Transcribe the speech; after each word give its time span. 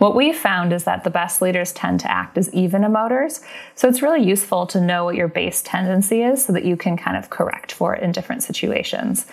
What 0.00 0.14
we 0.14 0.32
found 0.32 0.72
is 0.72 0.84
that 0.84 1.04
the 1.04 1.10
best 1.10 1.42
leaders 1.42 1.72
tend 1.72 2.00
to 2.00 2.10
act 2.10 2.38
as 2.38 2.50
even 2.54 2.84
emoters. 2.84 3.42
So 3.74 3.86
it's 3.86 4.00
really 4.00 4.24
useful 4.24 4.66
to 4.68 4.80
know 4.80 5.04
what 5.04 5.14
your 5.14 5.28
base 5.28 5.60
tendency 5.60 6.22
is 6.22 6.42
so 6.42 6.54
that 6.54 6.64
you 6.64 6.74
can 6.74 6.96
kind 6.96 7.18
of 7.18 7.28
correct 7.28 7.70
for 7.70 7.94
it 7.94 8.02
in 8.02 8.10
different 8.10 8.42
situations 8.42 9.26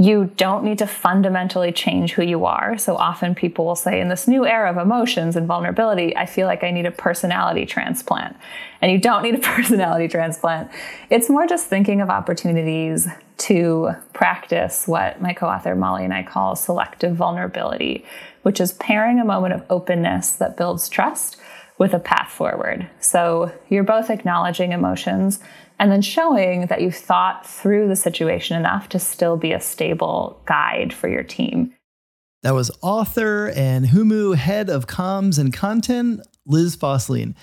you 0.00 0.32
don't 0.38 0.64
need 0.64 0.78
to 0.78 0.86
fundamentally 0.86 1.70
change 1.72 2.12
who 2.12 2.22
you 2.22 2.46
are. 2.46 2.78
So 2.78 2.96
often 2.96 3.34
people 3.34 3.66
will 3.66 3.76
say, 3.76 4.00
in 4.00 4.08
this 4.08 4.26
new 4.26 4.46
era 4.46 4.70
of 4.70 4.78
emotions 4.78 5.36
and 5.36 5.46
vulnerability, 5.46 6.16
I 6.16 6.24
feel 6.24 6.46
like 6.46 6.64
I 6.64 6.70
need 6.70 6.86
a 6.86 6.90
personality 6.90 7.66
transplant. 7.66 8.34
And 8.80 8.90
you 8.90 8.96
don't 8.98 9.22
need 9.22 9.34
a 9.34 9.38
personality 9.56 10.08
transplant. 10.08 10.70
It's 11.10 11.28
more 11.28 11.46
just 11.46 11.66
thinking 11.66 12.00
of 12.00 12.08
opportunities 12.08 13.08
to 13.36 13.90
practice 14.14 14.88
what 14.88 15.20
my 15.20 15.34
co 15.34 15.46
author 15.46 15.74
Mollie 15.74 16.04
and 16.04 16.14
I 16.14 16.22
call 16.22 16.56
selective 16.56 17.14
vulnerability, 17.14 18.06
which 18.40 18.58
is 18.58 18.72
pairing 18.72 19.20
a 19.20 19.24
moment 19.26 19.52
of 19.52 19.66
openness 19.68 20.30
that 20.32 20.56
builds 20.56 20.88
trust 20.88 21.36
with 21.76 21.92
a 21.92 21.98
path 21.98 22.30
forward. 22.30 22.88
So 23.00 23.52
you're 23.68 23.84
both 23.84 24.08
acknowledging 24.08 24.72
emotions 24.72 25.40
and 25.80 25.90
then 25.90 26.02
showing 26.02 26.66
that 26.66 26.82
you've 26.82 26.94
thought 26.94 27.46
through 27.46 27.88
the 27.88 27.96
situation 27.96 28.54
enough 28.56 28.90
to 28.90 28.98
still 28.98 29.38
be 29.38 29.52
a 29.52 29.60
stable 29.60 30.40
guide 30.44 30.92
for 30.92 31.08
your 31.08 31.22
team. 31.22 31.72
That 32.42 32.52
was 32.52 32.70
author 32.82 33.50
and 33.56 33.86
Humu 33.86 34.36
head 34.36 34.68
of 34.68 34.86
comms 34.86 35.38
and 35.38 35.54
content, 35.54 36.20
Liz 36.46 36.76
Fosslien. 36.76 37.34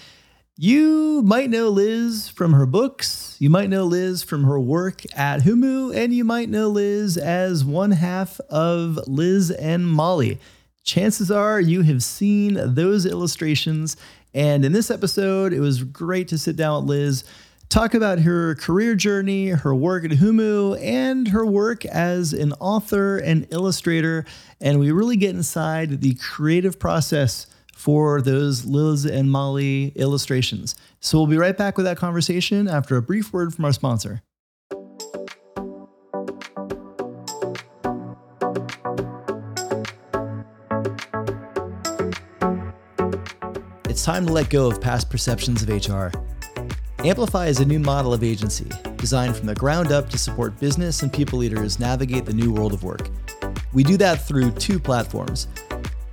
You 0.56 1.24
might 1.24 1.50
know 1.50 1.70
Liz 1.70 2.30
from 2.30 2.54
her 2.54 2.68
books, 2.68 3.36
you 3.40 3.50
might 3.50 3.70
know 3.70 3.86
Liz 3.86 4.22
from 4.22 4.44
her 4.44 4.60
work 4.60 5.02
at 5.18 5.42
Humu, 5.42 5.96
and 5.96 6.14
you 6.14 6.24
might 6.24 6.50
know 6.50 6.68
Liz 6.68 7.18
as 7.18 7.66
one 7.66 7.92
half 7.92 8.40
of 8.52 9.00
Liz 9.08 9.50
and 9.50 9.88
Mollie. 9.88 10.40
Chances 10.84 11.32
are 11.32 11.60
you 11.60 11.82
have 11.82 12.04
seen 12.04 12.54
those 12.56 13.06
illustrations. 13.06 13.98
And 14.34 14.64
in 14.64 14.74
this 14.74 14.92
episode, 14.92 15.54
it 15.54 15.60
was 15.60 15.84
great 15.84 16.28
to 16.28 16.38
sit 16.38 16.56
down 16.56 16.84
with 16.84 16.90
Liz 16.90 17.24
talk 17.70 17.94
about 17.94 18.20
her 18.20 18.56
career 18.56 18.96
journey, 18.96 19.50
her 19.50 19.76
work 19.76 20.06
at 20.06 20.12
Humu, 20.12 20.82
and 20.82 21.28
her 21.30 21.46
work 21.46 21.86
as 21.86 22.34
an 22.34 22.54
author 22.54 23.18
and 23.18 23.48
illustrator. 23.52 24.26
And 24.62 24.80
we 24.80 24.92
really 24.92 25.18
get 25.18 25.32
inside 25.32 26.02
the 26.02 26.16
creative 26.16 26.80
process 26.80 27.48
for 27.76 28.22
those 28.22 28.66
Liz 28.66 29.06
and 29.06 29.32
Mollie 29.32 29.92
illustrations. 29.96 30.76
So 31.00 31.20
we'll 31.20 31.28
be 31.28 31.38
right 31.38 31.56
back 31.56 31.78
with 31.78 31.86
that 31.86 31.98
conversation 31.98 32.68
after 32.68 32.98
a 32.98 33.02
brief 33.02 33.32
word 33.32 33.54
from 33.54 33.66
our 33.66 33.74
sponsor. 33.74 34.24
It's 43.90 44.04
time 44.04 44.26
to 44.28 44.34
let 44.34 44.50
go 44.50 44.70
of 44.70 44.82
past 44.82 45.10
perceptions 45.10 45.64
of 45.64 45.70
HR. 45.70 46.12
Amplify 47.04 47.46
is 47.46 47.60
a 47.60 47.66
new 47.66 47.78
model 47.78 48.12
of 48.12 48.24
agency 48.24 48.68
designed 48.96 49.36
from 49.36 49.46
the 49.46 49.54
ground 49.54 49.92
up 49.92 50.10
to 50.10 50.18
support 50.18 50.60
business 50.60 51.04
and 51.04 51.14
people 51.14 51.38
leaders 51.38 51.80
navigate 51.80 52.26
the 52.26 52.34
new 52.34 52.52
world 52.52 52.74
of 52.74 52.84
work. 52.84 53.12
We 53.72 53.84
do 53.84 53.98
that 53.98 54.28
through 54.28 54.52
two 54.52 54.80
platforms. 54.80 55.48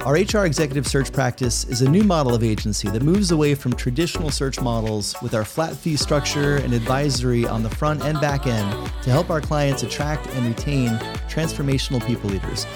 Our 0.01 0.17
HR 0.17 0.45
executive 0.45 0.87
search 0.87 1.11
practice 1.11 1.65
is 1.65 1.81
a 1.81 1.89
new 1.89 2.05
model 2.05 2.35
of 2.35 2.45
agency 2.45 2.91
that 2.91 3.03
moves 3.03 3.31
away 3.31 3.55
from 3.55 3.73
traditional 3.73 4.31
search 4.31 4.61
models 4.61 5.17
with 5.23 5.33
our 5.33 5.47
flat 5.47 5.75
fee 5.75 5.97
structure 5.97 6.57
and 6.57 6.75
advisory 6.75 7.47
on 7.47 7.63
the 7.63 7.71
front 7.71 8.03
and 8.05 8.21
back 8.21 8.47
end 8.47 8.93
to 9.05 9.11
help 9.11 9.31
our 9.31 9.41
clients 9.41 9.83
attract 9.85 10.27
and 10.35 10.47
retain 10.47 10.89
transformational 11.31 12.07
people 12.07 12.29
leaders. 12.29 12.67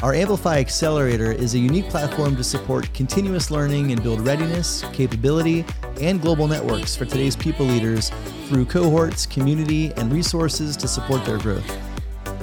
Our 0.00 0.14
Amplify 0.14 0.58
Accelerator 0.58 1.32
is 1.32 1.54
a 1.54 1.58
unique 1.58 1.88
platform 1.88 2.36
to 2.36 2.44
support 2.44 2.94
continuous 2.94 3.50
learning 3.50 3.90
and 3.90 4.00
build 4.00 4.20
readiness, 4.20 4.84
capability, 4.92 5.64
and 6.00 6.22
global 6.22 6.46
networks 6.46 6.94
for 6.94 7.04
today's 7.04 7.34
people 7.34 7.66
leaders 7.66 8.12
through 8.46 8.66
cohorts, 8.66 9.26
community, 9.26 9.92
and 9.94 10.12
resources 10.12 10.76
to 10.76 10.86
support 10.86 11.24
their 11.24 11.38
growth. 11.38 11.68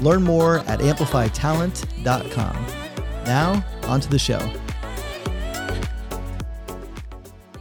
Learn 0.01 0.21
more 0.21 0.59
at 0.67 0.79
amplifytalent.com. 0.81 2.66
Now, 3.23 3.66
on 3.83 4.01
to 4.01 4.09
the 4.09 4.19
show. 4.19 4.39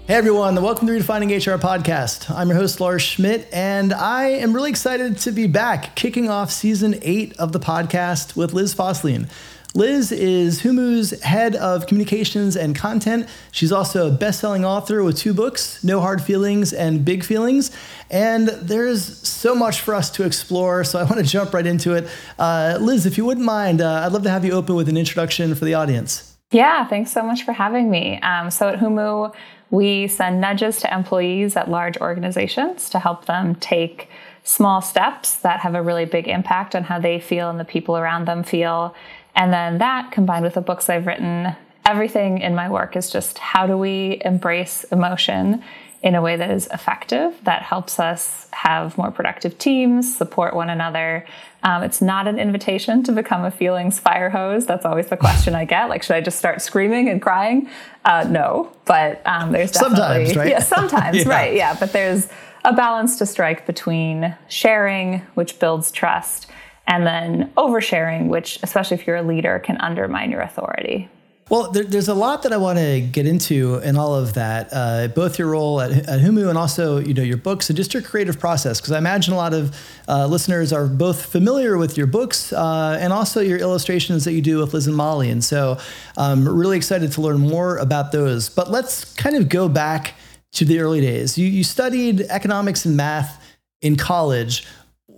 Hey 0.08 0.16
everyone, 0.16 0.56
welcome 0.56 0.88
to 0.88 0.92
Redefining 0.92 1.30
HR 1.30 1.56
podcast. 1.56 2.34
I'm 2.34 2.48
your 2.48 2.58
host, 2.58 2.80
Lars 2.80 3.00
Schmidt, 3.00 3.48
and 3.52 3.94
I 3.94 4.24
am 4.24 4.52
really 4.52 4.70
excited 4.70 5.18
to 5.18 5.30
be 5.30 5.46
back 5.46 5.94
kicking 5.94 6.28
off 6.28 6.50
season 6.50 6.96
eight 7.00 7.38
of 7.38 7.52
the 7.52 7.60
podcast 7.60 8.34
with 8.34 8.52
Liz 8.52 8.74
Fosslien. 8.74 9.30
Liz 9.76 10.12
is 10.12 10.62
Humu's 10.62 11.20
head 11.22 11.56
of 11.56 11.88
communications 11.88 12.56
and 12.56 12.76
content. 12.76 13.28
She's 13.50 13.72
also 13.72 14.06
a 14.06 14.10
best-selling 14.12 14.64
author 14.64 15.02
with 15.02 15.18
two 15.18 15.34
books, 15.34 15.82
No 15.82 16.00
Hard 16.00 16.22
Feelings 16.22 16.72
and 16.72 17.04
Big 17.04 17.24
Feelings. 17.24 17.72
And 18.08 18.46
there's 18.46 19.26
so 19.26 19.52
much 19.52 19.80
for 19.80 19.92
us 19.92 20.10
to 20.12 20.24
explore, 20.24 20.84
so 20.84 21.00
I 21.00 21.02
want 21.02 21.16
to 21.16 21.24
jump 21.24 21.52
right 21.52 21.66
into 21.66 21.92
it. 21.94 22.08
Uh, 22.38 22.78
Liz, 22.80 23.04
if 23.04 23.18
you 23.18 23.24
wouldn't 23.24 23.44
mind, 23.44 23.80
uh, 23.80 24.04
I'd 24.06 24.12
love 24.12 24.22
to 24.22 24.30
have 24.30 24.44
you 24.44 24.52
open 24.52 24.76
with 24.76 24.88
an 24.88 24.96
introduction 24.96 25.56
for 25.56 25.64
the 25.64 25.74
audience. 25.74 26.36
Yeah, 26.52 26.86
thanks 26.86 27.10
so 27.10 27.24
much 27.24 27.42
for 27.42 27.52
having 27.52 27.90
me. 27.90 28.20
Um, 28.20 28.52
so 28.52 28.68
at 28.68 28.78
Humu, 28.78 29.34
we 29.70 30.06
send 30.06 30.40
nudges 30.40 30.78
to 30.82 30.94
employees 30.94 31.56
at 31.56 31.68
large 31.68 31.96
organizations 31.98 32.88
to 32.90 33.00
help 33.00 33.24
them 33.24 33.56
take 33.56 34.08
small 34.44 34.80
steps 34.80 35.34
that 35.36 35.60
have 35.60 35.74
a 35.74 35.82
really 35.82 36.04
big 36.04 36.28
impact 36.28 36.76
on 36.76 36.84
how 36.84 37.00
they 37.00 37.18
feel 37.18 37.50
and 37.50 37.58
the 37.58 37.64
people 37.64 37.96
around 37.96 38.28
them 38.28 38.44
feel. 38.44 38.94
And 39.34 39.52
then 39.52 39.78
that 39.78 40.12
combined 40.12 40.44
with 40.44 40.54
the 40.54 40.60
books 40.60 40.88
I've 40.88 41.06
written, 41.06 41.54
everything 41.84 42.38
in 42.38 42.54
my 42.54 42.68
work 42.70 42.96
is 42.96 43.10
just 43.10 43.38
how 43.38 43.66
do 43.66 43.76
we 43.76 44.20
embrace 44.24 44.84
emotion 44.84 45.62
in 46.04 46.14
a 46.14 46.20
way 46.20 46.36
that 46.36 46.50
is 46.50 46.68
effective, 46.70 47.34
that 47.44 47.62
helps 47.62 47.98
us 47.98 48.46
have 48.52 48.98
more 48.98 49.10
productive 49.10 49.56
teams, 49.56 50.14
support 50.14 50.54
one 50.54 50.68
another. 50.68 51.24
Um, 51.62 51.82
it's 51.82 52.02
not 52.02 52.28
an 52.28 52.38
invitation 52.38 53.02
to 53.04 53.12
become 53.12 53.42
a 53.42 53.50
feelings 53.50 53.98
fire 53.98 54.28
hose. 54.28 54.66
That's 54.66 54.84
always 54.84 55.06
the 55.06 55.16
question 55.16 55.54
I 55.54 55.64
get. 55.64 55.88
Like, 55.88 56.02
should 56.02 56.16
I 56.16 56.20
just 56.20 56.38
start 56.38 56.60
screaming 56.60 57.08
and 57.08 57.22
crying? 57.22 57.70
Uh, 58.04 58.26
no, 58.28 58.70
but 58.84 59.22
um, 59.26 59.52
there's 59.52 59.70
definitely 59.70 60.26
sometimes, 60.26 60.36
right? 60.36 60.50
Yeah, 60.50 60.58
sometimes, 60.58 61.16
yeah. 61.24 61.28
right? 61.28 61.54
Yeah, 61.54 61.74
but 61.80 61.94
there's 61.94 62.28
a 62.66 62.74
balance 62.74 63.16
to 63.18 63.26
strike 63.26 63.66
between 63.66 64.36
sharing, 64.46 65.20
which 65.34 65.58
builds 65.58 65.90
trust, 65.90 66.50
and 66.86 67.06
then 67.06 67.52
oversharing, 67.56 68.28
which, 68.28 68.58
especially 68.62 68.96
if 68.96 69.06
you're 69.06 69.16
a 69.16 69.22
leader, 69.22 69.58
can 69.58 69.76
undermine 69.80 70.30
your 70.30 70.40
authority. 70.40 71.08
Well, 71.50 71.70
there, 71.72 71.84
there's 71.84 72.08
a 72.08 72.14
lot 72.14 72.42
that 72.44 72.54
I 72.54 72.56
want 72.56 72.78
to 72.78 73.02
get 73.02 73.26
into 73.26 73.76
in 73.76 73.98
all 73.98 74.14
of 74.14 74.32
that, 74.32 74.70
uh, 74.72 75.08
both 75.08 75.38
your 75.38 75.48
role 75.48 75.78
at, 75.78 75.90
at, 75.92 76.20
Humu 76.20 76.48
and 76.48 76.56
also 76.56 76.98
you 76.98 77.12
know 77.12 77.22
your 77.22 77.36
books 77.36 77.68
and 77.68 77.76
just 77.76 77.92
your 77.92 78.02
creative 78.02 78.40
process. 78.40 78.80
Because 78.80 78.92
I 78.92 78.98
imagine 78.98 79.34
a 79.34 79.36
lot 79.36 79.52
of 79.52 79.76
uh, 80.08 80.26
listeners 80.26 80.72
are 80.72 80.86
both 80.86 81.26
familiar 81.26 81.76
with 81.76 81.98
your 81.98 82.06
books 82.06 82.50
uh, 82.54 82.96
and 82.98 83.12
also 83.12 83.42
your 83.42 83.58
illustrations 83.58 84.24
that 84.24 84.32
you 84.32 84.40
do 84.40 84.58
with 84.58 84.72
Liz 84.72 84.86
and 84.86 84.96
Mollie, 84.96 85.28
and 85.28 85.44
so 85.44 85.78
I'm 86.16 86.48
really 86.48 86.78
excited 86.78 87.12
to 87.12 87.20
learn 87.20 87.40
more 87.40 87.76
about 87.76 88.10
those. 88.10 88.48
But 88.48 88.70
let's 88.70 89.12
kind 89.14 89.36
of 89.36 89.50
go 89.50 89.68
back 89.68 90.14
to 90.52 90.64
the 90.64 90.80
early 90.80 91.02
days. 91.02 91.36
You, 91.36 91.46
you 91.46 91.62
studied 91.62 92.22
economics 92.22 92.86
and 92.86 92.96
math 92.96 93.44
in 93.82 93.96
college. 93.96 94.66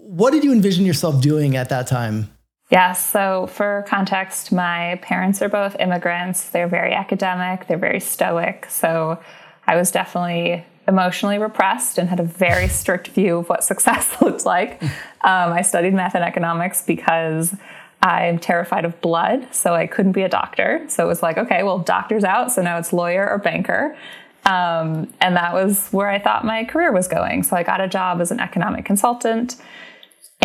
What 0.07 0.33
did 0.33 0.45
you 0.45 0.53
envision 0.53 0.87
yourself 0.87 1.21
doing 1.21 1.57
at 1.57 1.69
that 1.71 1.89
time? 1.89 2.31
Yeah, 2.71 2.93
so 2.93 3.49
for 3.49 3.85
context, 3.89 4.53
my 4.53 5.01
parents 5.03 5.43
are 5.43 5.49
both 5.49 5.75
immigrants. 5.81 6.49
They're 6.51 6.69
very 6.69 6.95
academic, 6.95 7.67
they're 7.67 7.77
very 7.77 7.99
stoic. 7.99 8.67
So 8.69 9.19
I 9.67 9.75
was 9.75 9.91
definitely 9.91 10.65
emotionally 10.87 11.39
repressed 11.39 11.99
and 11.99 12.09
had 12.09 12.21
a 12.21 12.23
very 12.23 12.69
strict 12.81 13.09
view 13.09 13.39
of 13.39 13.49
what 13.49 13.65
success 13.65 14.15
looked 14.23 14.47
like. 14.47 14.81
Um, 14.83 15.53
I 15.53 15.63
studied 15.63 15.93
math 15.93 16.15
and 16.15 16.23
economics 16.23 16.83
because 16.83 17.57
I'm 18.01 18.39
terrified 18.39 18.85
of 18.85 19.01
blood, 19.01 19.53
so 19.53 19.75
I 19.75 19.89
couldn't 19.89 20.13
be 20.13 20.23
a 20.23 20.29
doctor. 20.29 20.85
So 20.89 21.05
it 21.05 21.09
was 21.09 21.21
like, 21.21 21.37
okay, 21.37 21.65
well, 21.65 21.81
doctor's 21.81 22.23
out, 22.23 22.53
so 22.53 22.63
now 22.63 22.79
it's 22.79 22.93
lawyer 22.93 23.29
or 23.29 23.39
banker. 23.39 23.97
Um, 24.45 25.13
and 25.21 25.35
that 25.35 25.53
was 25.53 25.89
where 25.89 26.09
I 26.09 26.21
thought 26.21 26.45
my 26.45 26.63
career 26.65 26.93
was 26.93 27.09
going. 27.09 27.43
So 27.43 27.57
I 27.57 27.65
got 27.65 27.81
a 27.81 27.89
job 27.89 28.21
as 28.21 28.31
an 28.31 28.39
economic 28.39 28.85
consultant 28.85 29.57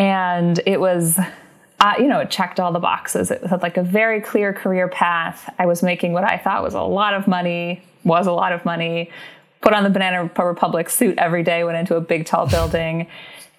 and 0.02 0.60
it 0.66 0.80
was 0.80 1.20
uh, 1.80 1.94
you 1.98 2.08
know, 2.08 2.20
it 2.20 2.30
checked 2.30 2.60
all 2.60 2.72
the 2.72 2.80
boxes. 2.80 3.32
It 3.32 3.44
had 3.44 3.64
like 3.64 3.78
a 3.78 3.84
very 3.84 4.22
clear 4.22 4.54
career 4.54 4.88
path. 4.88 5.52
I 5.58 5.66
was 5.66 5.82
making 5.82 6.14
what 6.14 6.24
I 6.24 6.38
thought 6.38 6.62
was 6.62 6.76
a 6.76 6.82
lot 6.82 7.16
of 7.16 7.28
money, 7.28 7.84
was 8.04 8.28
a 8.28 8.32
lot 8.32 8.52
of 8.52 8.64
money, 8.66 9.10
put 9.62 9.74
on 9.74 9.84
the 9.84 9.90
Banana 9.90 10.30
Republic 10.38 10.92
suit 10.92 11.18
every 11.18 11.42
day, 11.42 11.64
went 11.64 11.78
into 11.78 11.96
a 11.96 12.02
big, 12.02 12.26
tall 12.26 12.48
building, 12.48 13.08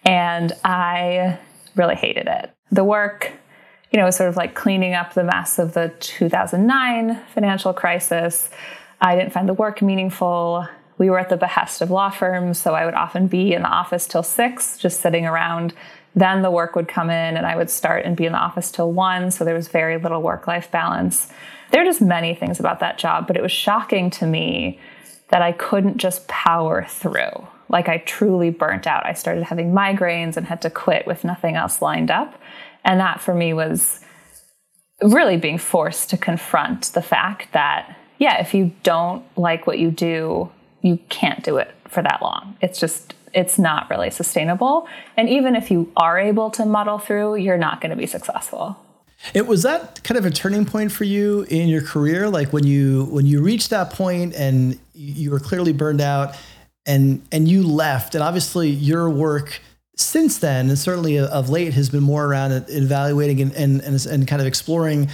and 0.05 0.53
I 0.65 1.39
really 1.75 1.97
hated 1.97 2.29
it. 2.29 2.53
The 2.71 2.85
work, 2.85 3.33
you 3.91 3.99
know, 3.99 4.05
was 4.05 4.17
sort 4.17 4.29
of 4.29 4.37
like 4.37 4.55
cleaning 4.55 4.95
up 4.95 5.15
the 5.15 5.25
mess 5.25 5.59
of 5.59 5.75
the 5.75 5.93
2009 5.99 7.21
financial 7.35 7.73
crisis. 7.73 8.51
I 9.01 9.17
didn't 9.17 9.33
find 9.33 9.49
the 9.49 9.55
work 9.55 9.83
meaningful. 9.83 10.69
We 10.97 11.11
were 11.11 11.19
at 11.19 11.29
the 11.29 11.37
behest 11.37 11.83
of 11.83 11.91
law 11.91 12.11
firms, 12.11 12.61
so 12.61 12.75
I 12.75 12.85
would 12.85 12.95
often 12.95 13.27
be 13.27 13.53
in 13.53 13.63
the 13.63 13.69
office 13.69 14.07
till 14.07 14.23
six, 14.23 14.79
just 14.79 15.01
sitting 15.01 15.27
around 15.27 15.75
then 16.15 16.43
the 16.43 16.51
work 16.51 16.77
would 16.77 16.89
come 16.89 17.11
in 17.11 17.37
and 17.37 17.47
I 17.47 17.57
would 17.57 17.71
start 17.71 18.05
and 18.05 18.17
be 18.17 18.27
in 18.27 18.33
the 18.33 18.39
office 18.39 18.71
till 18.71 18.93
one. 18.93 19.31
So 19.31 19.45
there 19.45 19.55
was 19.55 19.69
very 19.69 19.99
little 19.99 20.23
work 20.23 20.47
life 20.47 20.71
balance. 20.71 21.29
there 21.71 21.81
are 21.81 21.87
just 21.87 22.03
many 22.03 22.35
things 22.35 22.61
about 22.61 22.81
that 22.81 22.99
job, 22.99 23.27
but 23.27 23.37
it 23.37 23.43
was 23.43 23.53
shocking 23.53 24.11
to 24.11 24.27
me 24.27 24.79
that 25.29 25.41
I 25.41 25.53
couldn't 25.53 25.97
just 25.97 26.29
power 26.29 26.85
through. 26.87 27.47
Like 27.71 27.89
I 27.89 27.99
truly 27.99 28.51
burnt 28.51 28.87
out. 28.87 29.07
I 29.07 29.15
started 29.15 29.45
having 29.45 29.73
migraines 29.73 30.37
and 30.37 30.47
had 30.47 30.61
to 30.63 30.71
quit 30.71 31.07
with 31.07 31.25
nothing 31.25 31.57
else 31.57 31.81
lined 31.81 32.11
up. 32.11 32.39
And 32.85 33.01
that 33.01 33.21
for 33.21 33.35
me 33.35 33.55
was 33.55 34.01
really 35.03 35.39
being 35.39 35.57
forced 35.57 36.11
to 36.11 36.19
confront 36.19 36.93
the 36.93 37.01
fact 37.03 37.53
that, 37.53 37.97
yeah, 38.19 38.41
if 38.41 38.53
you 38.53 38.73
don't 38.83 39.25
like 39.39 39.67
what 39.67 39.79
you 39.79 39.91
do, 39.91 40.51
you 40.83 40.99
can't 41.09 41.43
do 41.43 41.57
it 41.57 41.75
for 41.89 42.03
that 42.03 42.21
long. 42.21 42.57
It's 42.61 42.79
just, 42.79 43.15
it's 43.35 43.59
not 43.59 43.89
really 43.91 44.11
sustainable. 44.11 44.89
And 45.17 45.29
even 45.29 45.57
if 45.57 45.71
you 45.71 45.91
are 45.97 46.19
able 46.19 46.51
to 46.51 46.67
muddle 46.67 46.99
through, 46.99 47.37
you're 47.37 47.59
not 47.59 47.81
going 47.81 47.91
to 47.91 47.97
be 47.97 48.07
successful. 48.07 48.77
It 49.35 49.47
was 49.47 49.63
that 49.63 50.03
kind 50.03 50.19
of 50.19 50.27
a 50.27 50.31
turning 50.31 50.67
point 50.67 50.91
for 50.91 51.05
you 51.05 51.43
in 51.49 51.69
your 51.69 51.83
career, 51.83 52.29
like 52.29 52.53
when 52.53 52.65
you 52.65 53.05
when 53.05 53.25
you 53.25 53.41
reached 53.41 53.71
that 53.71 53.91
point 53.91 54.35
and 54.35 54.79
you 54.95 55.31
were 55.31 55.39
clearly 55.39 55.73
burned 55.73 56.01
out, 56.01 56.35
and 56.87 57.23
and 57.31 57.49
you 57.49 57.63
left, 57.63 58.15
and 58.15 58.25
obviously 58.25 58.69
your 58.69 59.09
work 59.09 59.61
since 59.97 60.39
then, 60.39 60.69
and 60.69 60.79
certainly 60.79 61.19
of 61.19 61.49
late, 61.49 61.75
has 61.75 61.89
been 61.89 62.03
more 62.03 62.25
around 62.25 62.65
evaluating 62.69 63.41
and 63.41 63.53
and 63.53 63.81
and, 63.83 64.07
and 64.07 64.27
kind 64.27 64.43
of 64.43 64.49
exploring 64.49 65.09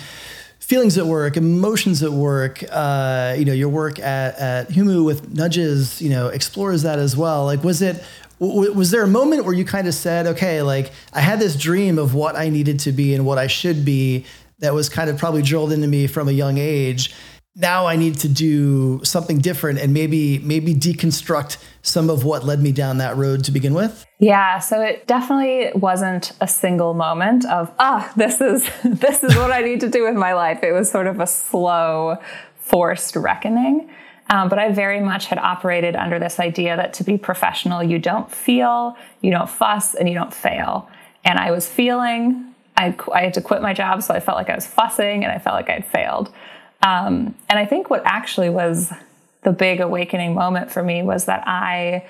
feelings 0.68 0.98
at 0.98 1.06
work, 1.06 1.38
emotions 1.38 2.02
at 2.02 2.12
work. 2.12 2.62
Uh, 2.70 3.34
you 3.38 3.44
know, 3.46 3.54
your 3.54 3.70
work 3.70 3.98
at 3.98 4.38
at 4.38 4.68
Humu 4.68 5.04
with 5.04 5.34
nudges, 5.34 6.00
you 6.02 6.10
know, 6.10 6.28
explores 6.28 6.82
that 6.82 6.98
as 6.98 7.16
well. 7.16 7.46
Like, 7.46 7.64
was 7.64 7.80
it 7.80 8.04
was 8.38 8.92
there 8.92 9.02
a 9.02 9.08
moment 9.08 9.44
where 9.44 9.54
you 9.54 9.64
kind 9.64 9.88
of 9.88 9.94
said, 9.94 10.26
okay, 10.26 10.62
like 10.62 10.92
I 11.12 11.20
had 11.20 11.40
this 11.40 11.56
dream 11.56 11.98
of 11.98 12.14
what 12.14 12.36
I 12.36 12.50
needed 12.50 12.78
to 12.80 12.92
be 12.92 13.14
and 13.14 13.26
what 13.26 13.38
I 13.38 13.48
should 13.48 13.84
be 13.84 14.26
that 14.60 14.74
was 14.74 14.88
kind 14.88 15.10
of 15.10 15.18
probably 15.18 15.42
drilled 15.42 15.72
into 15.72 15.88
me 15.88 16.06
from 16.06 16.28
a 16.28 16.32
young 16.32 16.58
age. 16.58 17.14
Now 17.60 17.86
I 17.86 17.96
need 17.96 18.14
to 18.20 18.28
do 18.28 19.00
something 19.02 19.38
different 19.38 19.80
and 19.80 19.92
maybe 19.92 20.38
maybe 20.38 20.74
deconstruct 20.74 21.56
some 21.82 22.08
of 22.08 22.24
what 22.24 22.44
led 22.44 22.62
me 22.62 22.70
down 22.70 22.98
that 22.98 23.16
road 23.16 23.42
to 23.44 23.50
begin 23.50 23.74
with? 23.74 24.06
Yeah, 24.20 24.60
so 24.60 24.80
it 24.80 25.08
definitely 25.08 25.72
wasn't 25.74 26.32
a 26.40 26.46
single 26.46 26.94
moment 26.94 27.44
of 27.46 27.72
ah, 27.80 28.12
this 28.16 28.40
is 28.40 28.70
this 28.84 29.24
is 29.24 29.34
what 29.34 29.50
I 29.50 29.62
need 29.62 29.80
to 29.80 29.88
do 29.88 30.04
with 30.04 30.14
my 30.14 30.34
life. 30.34 30.62
It 30.62 30.70
was 30.70 30.88
sort 30.88 31.08
of 31.08 31.18
a 31.18 31.26
slow 31.26 32.18
forced 32.58 33.16
reckoning. 33.16 33.90
Um, 34.30 34.48
but 34.48 34.58
I 34.60 34.70
very 34.70 35.00
much 35.00 35.26
had 35.26 35.38
operated 35.38 35.96
under 35.96 36.18
this 36.18 36.38
idea 36.38 36.76
that 36.76 36.92
to 36.94 37.04
be 37.04 37.16
professional, 37.18 37.82
you 37.82 37.98
don't 37.98 38.30
feel, 38.30 38.96
you 39.20 39.30
don't 39.30 39.48
fuss, 39.48 39.94
and 39.94 40.06
you 40.08 40.14
don't 40.14 40.34
fail. 40.34 40.88
And 41.24 41.38
I 41.38 41.50
was 41.50 41.66
feeling, 41.66 42.54
I, 42.76 42.94
I 43.12 43.22
had 43.22 43.34
to 43.34 43.40
quit 43.40 43.62
my 43.62 43.72
job, 43.72 44.02
so 44.02 44.12
I 44.12 44.20
felt 44.20 44.36
like 44.36 44.50
I 44.50 44.54
was 44.54 44.66
fussing 44.66 45.24
and 45.24 45.32
I 45.32 45.38
felt 45.38 45.54
like 45.54 45.70
I'd 45.70 45.86
failed. 45.86 46.30
Um, 46.82 47.34
and 47.48 47.58
I 47.58 47.66
think 47.66 47.90
what 47.90 48.02
actually 48.04 48.50
was 48.50 48.92
the 49.42 49.52
big 49.52 49.80
awakening 49.80 50.34
moment 50.34 50.70
for 50.70 50.82
me 50.82 51.02
was 51.02 51.24
that 51.24 51.42
I, 51.46 52.06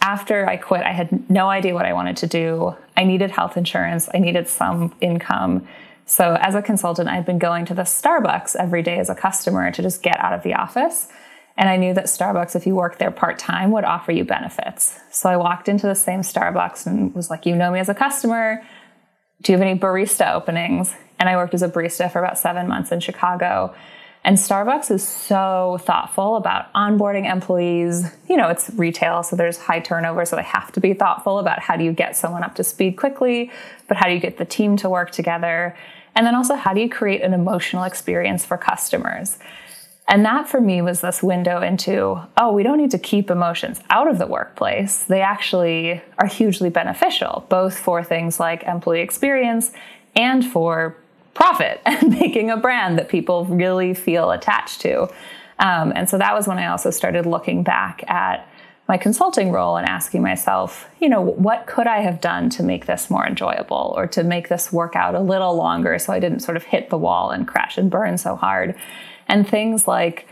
after 0.00 0.46
I 0.46 0.56
quit, 0.56 0.82
I 0.82 0.92
had 0.92 1.28
no 1.28 1.48
idea 1.48 1.74
what 1.74 1.86
I 1.86 1.92
wanted 1.92 2.16
to 2.18 2.26
do. 2.26 2.76
I 2.96 3.04
needed 3.04 3.30
health 3.30 3.56
insurance, 3.56 4.08
I 4.14 4.18
needed 4.18 4.48
some 4.48 4.94
income. 5.00 5.66
So, 6.08 6.36
as 6.40 6.54
a 6.54 6.62
consultant, 6.62 7.08
I'd 7.08 7.26
been 7.26 7.40
going 7.40 7.64
to 7.66 7.74
the 7.74 7.82
Starbucks 7.82 8.54
every 8.54 8.82
day 8.82 8.98
as 9.00 9.10
a 9.10 9.14
customer 9.14 9.72
to 9.72 9.82
just 9.82 10.02
get 10.02 10.20
out 10.20 10.32
of 10.32 10.44
the 10.44 10.54
office. 10.54 11.08
And 11.56 11.68
I 11.68 11.76
knew 11.76 11.94
that 11.94 12.04
Starbucks, 12.04 12.54
if 12.54 12.66
you 12.66 12.76
worked 12.76 12.98
there 12.98 13.10
part 13.10 13.38
time, 13.38 13.72
would 13.72 13.84
offer 13.84 14.12
you 14.12 14.24
benefits. 14.24 15.00
So 15.10 15.28
I 15.28 15.36
walked 15.36 15.68
into 15.68 15.86
the 15.86 15.94
same 15.94 16.20
Starbucks 16.20 16.86
and 16.86 17.14
was 17.14 17.30
like, 17.30 17.46
You 17.46 17.56
know 17.56 17.72
me 17.72 17.80
as 17.80 17.88
a 17.88 17.94
customer. 17.94 18.62
Do 19.42 19.52
you 19.52 19.58
have 19.58 19.66
any 19.66 19.78
barista 19.78 20.32
openings? 20.34 20.94
And 21.18 21.28
I 21.28 21.36
worked 21.36 21.54
as 21.54 21.62
a 21.62 21.68
barista 21.68 22.10
for 22.12 22.18
about 22.20 22.38
seven 22.38 22.68
months 22.68 22.92
in 22.92 23.00
Chicago. 23.00 23.74
And 24.26 24.36
Starbucks 24.36 24.90
is 24.90 25.06
so 25.06 25.78
thoughtful 25.82 26.34
about 26.34 26.72
onboarding 26.72 27.30
employees. 27.30 28.10
You 28.28 28.36
know, 28.36 28.48
it's 28.48 28.68
retail, 28.74 29.22
so 29.22 29.36
there's 29.36 29.56
high 29.56 29.78
turnover, 29.78 30.24
so 30.24 30.34
they 30.34 30.42
have 30.42 30.72
to 30.72 30.80
be 30.80 30.94
thoughtful 30.94 31.38
about 31.38 31.60
how 31.60 31.76
do 31.76 31.84
you 31.84 31.92
get 31.92 32.16
someone 32.16 32.42
up 32.42 32.56
to 32.56 32.64
speed 32.64 32.96
quickly, 32.96 33.52
but 33.86 33.96
how 33.96 34.06
do 34.06 34.14
you 34.14 34.18
get 34.18 34.36
the 34.36 34.44
team 34.44 34.76
to 34.78 34.90
work 34.90 35.12
together? 35.12 35.76
And 36.16 36.26
then 36.26 36.34
also, 36.34 36.56
how 36.56 36.74
do 36.74 36.80
you 36.80 36.90
create 36.90 37.22
an 37.22 37.34
emotional 37.34 37.84
experience 37.84 38.44
for 38.44 38.58
customers? 38.58 39.38
And 40.08 40.24
that 40.24 40.48
for 40.48 40.60
me 40.60 40.82
was 40.82 41.02
this 41.02 41.22
window 41.22 41.62
into 41.62 42.20
oh, 42.36 42.50
we 42.50 42.64
don't 42.64 42.78
need 42.78 42.90
to 42.92 42.98
keep 42.98 43.30
emotions 43.30 43.80
out 43.90 44.08
of 44.08 44.18
the 44.18 44.26
workplace. 44.26 45.04
They 45.04 45.20
actually 45.20 46.02
are 46.18 46.26
hugely 46.26 46.68
beneficial, 46.68 47.46
both 47.48 47.78
for 47.78 48.02
things 48.02 48.40
like 48.40 48.64
employee 48.64 49.02
experience 49.02 49.70
and 50.16 50.44
for 50.44 50.96
profit 51.36 51.80
and 51.86 52.10
making 52.10 52.50
a 52.50 52.56
brand 52.56 52.98
that 52.98 53.08
people 53.08 53.44
really 53.44 53.94
feel 53.94 54.30
attached 54.30 54.80
to. 54.80 55.02
Um, 55.58 55.92
and 55.94 56.08
so 56.08 56.18
that 56.18 56.34
was 56.34 56.48
when 56.48 56.58
I 56.58 56.66
also 56.66 56.90
started 56.90 57.26
looking 57.26 57.62
back 57.62 58.02
at 58.08 58.48
my 58.88 58.96
consulting 58.96 59.50
role 59.50 59.76
and 59.76 59.88
asking 59.88 60.22
myself, 60.22 60.88
you 61.00 61.08
know, 61.08 61.20
what 61.20 61.66
could 61.66 61.86
I 61.86 62.00
have 62.00 62.20
done 62.20 62.50
to 62.50 62.62
make 62.62 62.86
this 62.86 63.10
more 63.10 63.26
enjoyable 63.26 63.94
or 63.96 64.06
to 64.08 64.22
make 64.22 64.48
this 64.48 64.72
work 64.72 64.94
out 64.94 65.14
a 65.14 65.20
little 65.20 65.56
longer 65.56 65.98
so 65.98 66.12
I 66.12 66.20
didn't 66.20 66.40
sort 66.40 66.56
of 66.56 66.62
hit 66.62 66.88
the 66.88 66.98
wall 66.98 67.30
and 67.30 67.48
crash 67.48 67.78
and 67.78 67.90
burn 67.90 68.16
so 68.16 68.36
hard? 68.36 68.76
And 69.28 69.48
things 69.48 69.88
like 69.88 70.28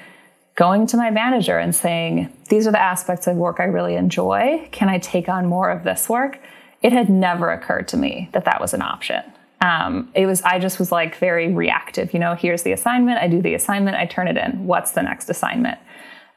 going 0.55 0.87
to 0.89 0.97
my 0.97 1.11
manager 1.11 1.59
and 1.59 1.75
saying, 1.75 2.33
These 2.49 2.67
are 2.69 2.73
the 2.73 2.81
aspects 2.81 3.27
of 3.27 3.37
work 3.37 3.59
I 3.59 3.65
really 3.65 3.97
enjoy. 3.97 4.69
Can 4.71 4.89
I 4.89 4.99
take 4.99 5.29
on 5.29 5.47
more 5.47 5.71
of 5.71 5.83
this 5.83 6.09
work? 6.09 6.39
It 6.81 6.93
had 6.93 7.09
never 7.11 7.51
occurred 7.51 7.89
to 7.89 7.97
me 7.97 8.29
that 8.33 8.45
that 8.45 8.61
was 8.61 8.73
an 8.73 8.83
option. 8.83 9.23
Um, 9.65 10.11
it 10.15 10.27
was, 10.27 10.43
I 10.43 10.59
just 10.59 10.79
was 10.79 10.93
like 10.93 11.17
very 11.17 11.55
reactive. 11.55 12.13
You 12.13 12.21
know, 12.21 12.35
here's 12.35 12.65
the 12.65 12.73
assignment, 12.73 13.19
I 13.19 13.29
do 13.29 13.41
the 13.41 13.55
assignment, 13.55 13.97
I 13.97 14.05
turn 14.05 14.29
it 14.29 14.37
in. 14.37 14.67
What's 14.67 14.91
the 14.91 15.03
next 15.03 15.31
assignment? 15.31 15.79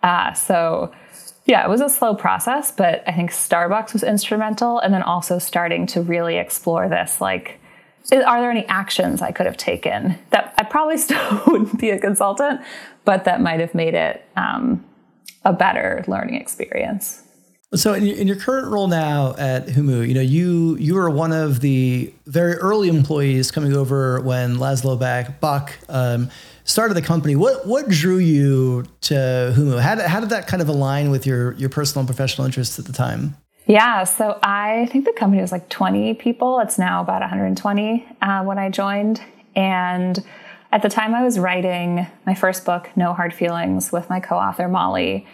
Uh, 0.01 0.31
so, 0.31 0.93
yeah, 1.45 1.65
it 1.65 1.69
was 1.69 1.81
a 1.81 1.89
slow 1.89 2.15
process, 2.15 2.71
but 2.71 3.03
I 3.05 3.11
think 3.11 3.31
Starbucks 3.31 3.91
was 3.91 4.01
instrumental. 4.01 4.79
And 4.79 4.93
then 4.93 5.01
also 5.01 5.39
starting 5.39 5.85
to 5.87 6.01
really 6.01 6.37
explore 6.37 6.87
this 6.87 7.19
like, 7.19 7.59
are 8.13 8.39
there 8.39 8.49
any 8.49 8.65
actions 8.67 9.21
I 9.21 9.33
could 9.33 9.45
have 9.45 9.57
taken 9.57 10.17
that 10.29 10.53
I 10.57 10.63
probably 10.63 10.97
still 11.07 11.41
wouldn't 11.47 11.77
be 11.77 11.89
a 11.89 11.99
consultant, 11.99 12.61
but 13.03 13.25
that 13.25 13.41
might 13.41 13.59
have 13.59 13.75
made 13.75 13.93
it 13.93 14.25
um, 14.37 14.85
a 15.43 15.51
better 15.51 16.05
learning 16.07 16.35
experience? 16.35 17.23
So, 17.75 17.93
in, 17.93 18.07
in, 18.07 18.27
your 18.27 18.37
current 18.37 18.71
role 18.71 18.87
now 18.87 19.35
at 19.37 19.67
Humu, 19.67 20.07
you 20.07 20.13
know 20.13 20.21
you 20.21 20.77
you 20.77 20.95
were 20.95 21.09
one 21.09 21.33
of 21.33 21.59
the 21.59 22.13
very 22.25 22.53
early 22.53 22.87
employees 22.87 23.51
coming 23.51 23.73
over 23.73 24.21
when 24.21 24.55
Laszlo 24.55 24.97
Bock, 24.97 25.41
Bock 25.41 25.73
um, 25.89 26.29
started 26.63 26.93
the 26.93 27.01
company. 27.01 27.35
What 27.35 27.67
what 27.67 27.89
drew 27.89 28.19
you 28.19 28.85
to 29.01 29.53
Humu? 29.53 29.81
How 29.81 29.95
did, 29.95 30.05
how 30.05 30.21
did 30.21 30.29
that 30.29 30.47
kind 30.47 30.61
of 30.61 30.69
align 30.69 31.11
with 31.11 31.25
your 31.25 31.55
your 31.55 31.67
personal 31.67 32.01
and 32.01 32.07
professional 32.07 32.45
interests 32.45 32.79
at 32.79 32.85
the 32.85 32.93
time? 32.93 33.35
Yeah, 33.65 34.05
so 34.05 34.39
I 34.41 34.87
think 34.89 35.03
the 35.03 35.11
company 35.11 35.41
was 35.41 35.51
like 35.51 35.67
20 35.67 36.13
people. 36.13 36.61
It's 36.61 36.79
now 36.79 37.01
about 37.01 37.19
120 37.19 38.07
uh, 38.21 38.43
when 38.45 38.57
I 38.57 38.69
joined. 38.69 39.21
And 39.57 40.23
at 40.71 40.83
the 40.83 40.89
time, 40.89 41.13
I 41.13 41.21
was 41.21 41.37
writing 41.37 42.07
my 42.25 42.33
first 42.33 42.63
book, 42.63 42.89
No 42.95 43.13
Hard 43.13 43.33
Feelings, 43.33 43.91
with 43.91 44.09
my 44.09 44.21
co 44.21 44.37
author, 44.37 44.69
Mollie. 44.69 45.27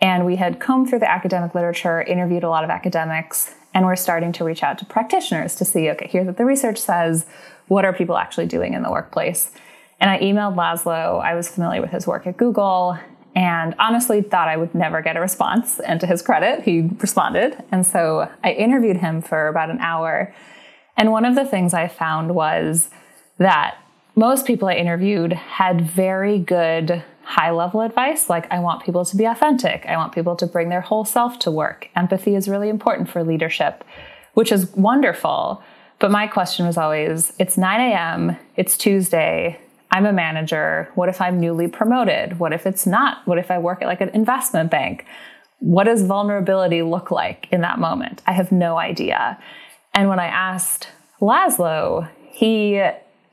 And 0.00 0.26
we 0.26 0.36
had 0.36 0.60
combed 0.60 0.90
through 0.90 0.98
the 0.98 1.10
academic 1.10 1.54
literature, 1.54 2.02
interviewed 2.02 2.44
a 2.44 2.50
lot 2.50 2.64
of 2.64 2.70
academics, 2.70 3.54
and 3.72 3.84
we're 3.84 3.96
starting 3.96 4.32
to 4.32 4.44
reach 4.44 4.62
out 4.62 4.78
to 4.78 4.84
practitioners 4.84 5.54
to 5.56 5.64
see 5.64 5.90
okay, 5.90 6.08
here's 6.08 6.26
what 6.26 6.36
the 6.36 6.44
research 6.44 6.78
says. 6.78 7.26
What 7.68 7.84
are 7.84 7.92
people 7.92 8.16
actually 8.16 8.46
doing 8.46 8.74
in 8.74 8.82
the 8.82 8.90
workplace? 8.90 9.50
And 10.00 10.10
I 10.10 10.18
emailed 10.18 10.54
Laszlo. 10.54 11.22
I 11.22 11.34
was 11.34 11.48
familiar 11.48 11.80
with 11.80 11.90
his 11.90 12.06
work 12.06 12.26
at 12.26 12.36
Google 12.36 12.98
and 13.34 13.74
honestly 13.78 14.22
thought 14.22 14.48
I 14.48 14.56
would 14.56 14.74
never 14.74 15.02
get 15.02 15.16
a 15.16 15.20
response. 15.20 15.78
And 15.80 16.00
to 16.00 16.06
his 16.06 16.22
credit, 16.22 16.62
he 16.62 16.88
responded. 16.98 17.62
And 17.70 17.86
so 17.86 18.30
I 18.42 18.52
interviewed 18.52 18.96
him 18.96 19.20
for 19.20 19.48
about 19.48 19.70
an 19.70 19.78
hour. 19.80 20.34
And 20.96 21.12
one 21.12 21.26
of 21.26 21.34
the 21.34 21.44
things 21.44 21.74
I 21.74 21.86
found 21.86 22.34
was 22.34 22.88
that 23.36 23.76
most 24.14 24.46
people 24.46 24.68
I 24.68 24.74
interviewed 24.74 25.34
had 25.34 25.82
very 25.82 26.38
good 26.38 27.04
high 27.26 27.50
level 27.50 27.80
advice 27.80 28.30
like 28.30 28.50
I 28.52 28.60
want 28.60 28.84
people 28.84 29.04
to 29.04 29.16
be 29.16 29.24
authentic, 29.24 29.84
I 29.86 29.96
want 29.96 30.14
people 30.14 30.36
to 30.36 30.46
bring 30.46 30.68
their 30.68 30.80
whole 30.80 31.04
self 31.04 31.40
to 31.40 31.50
work. 31.50 31.90
Empathy 31.96 32.36
is 32.36 32.48
really 32.48 32.68
important 32.68 33.10
for 33.10 33.24
leadership, 33.24 33.84
which 34.34 34.52
is 34.52 34.72
wonderful. 34.76 35.60
But 35.98 36.12
my 36.12 36.28
question 36.28 36.66
was 36.66 36.76
always 36.76 37.32
it's 37.38 37.58
9 37.58 37.80
a.m., 37.80 38.36
it's 38.54 38.76
Tuesday, 38.76 39.58
I'm 39.90 40.06
a 40.06 40.12
manager. 40.12 40.88
What 40.94 41.08
if 41.08 41.20
I'm 41.20 41.40
newly 41.40 41.68
promoted? 41.68 42.38
What 42.38 42.52
if 42.52 42.64
it's 42.64 42.86
not? 42.86 43.26
What 43.26 43.38
if 43.38 43.50
I 43.50 43.58
work 43.58 43.82
at 43.82 43.88
like 43.88 44.00
an 44.00 44.10
investment 44.10 44.70
bank? 44.70 45.04
What 45.58 45.84
does 45.84 46.02
vulnerability 46.02 46.82
look 46.82 47.10
like 47.10 47.48
in 47.50 47.62
that 47.62 47.78
moment? 47.78 48.22
I 48.26 48.32
have 48.32 48.52
no 48.52 48.76
idea. 48.76 49.38
And 49.94 50.08
when 50.08 50.20
I 50.20 50.26
asked 50.26 50.88
Laszlo, 51.20 52.08
he 52.30 52.80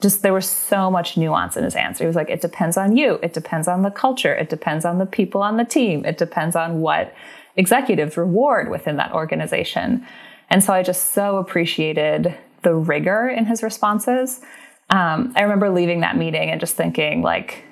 just, 0.04 0.22
there 0.22 0.34
was 0.34 0.48
so 0.48 0.92
much 0.92 1.18
nuance 1.18 1.58
in 1.58 1.64
his 1.64 1.76
answer. 1.76 2.04
He 2.04 2.08
was 2.08 2.16
like, 2.16 2.30
it 2.30 2.42
depends 2.42 2.78
on 2.78 2.96
you. 2.96 3.16
It 3.24 3.34
depends 3.34 3.68
on 3.68 3.82
the 3.82 3.90
culture. 3.90 4.36
It 4.36 4.50
depends 4.50 4.86
on 4.86 5.00
the 5.00 5.08
people 5.08 5.42
on 5.42 5.58
the 5.58 5.66
team. 5.66 6.06
It 6.06 6.20
depends 6.20 6.56
on 6.56 6.82
what 6.82 7.16
executives 7.56 8.18
reward 8.18 8.70
within 8.70 8.98
that 8.98 9.14
organization. 9.14 10.06
And 10.52 10.64
so 10.64 10.74
I 10.74 10.84
just 10.84 11.14
so 11.14 11.38
appreciated 11.38 12.38
the 12.62 12.76
rigor 12.76 13.28
in 13.28 13.46
his 13.46 13.64
responses 13.64 14.42
um, 14.90 15.34
I 15.36 15.42
remember 15.42 15.70
leaving 15.70 16.02
that 16.02 16.18
meeting 16.18 16.50
and 16.50 16.60
just 16.60 16.76
thinking, 16.76 17.22
like, 17.22 17.64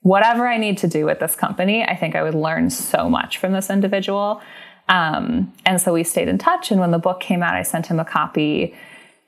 whatever 0.00 0.46
I 0.46 0.58
need 0.58 0.78
to 0.78 0.88
do 0.88 1.04
with 1.04 1.20
this 1.20 1.34
company, 1.36 1.82
I 1.82 1.96
think 1.96 2.14
I 2.14 2.22
would 2.22 2.34
learn 2.34 2.70
so 2.70 3.08
much 3.08 3.38
from 3.38 3.52
this 3.52 3.70
individual. 3.70 4.40
Um, 4.88 5.52
and 5.64 5.80
so 5.80 5.92
we 5.92 6.04
stayed 6.04 6.28
in 6.28 6.38
touch. 6.38 6.70
And 6.70 6.80
when 6.80 6.90
the 6.90 6.98
book 6.98 7.20
came 7.20 7.42
out, 7.42 7.54
I 7.54 7.62
sent 7.62 7.86
him 7.86 7.98
a 7.98 8.04
copy. 8.04 8.74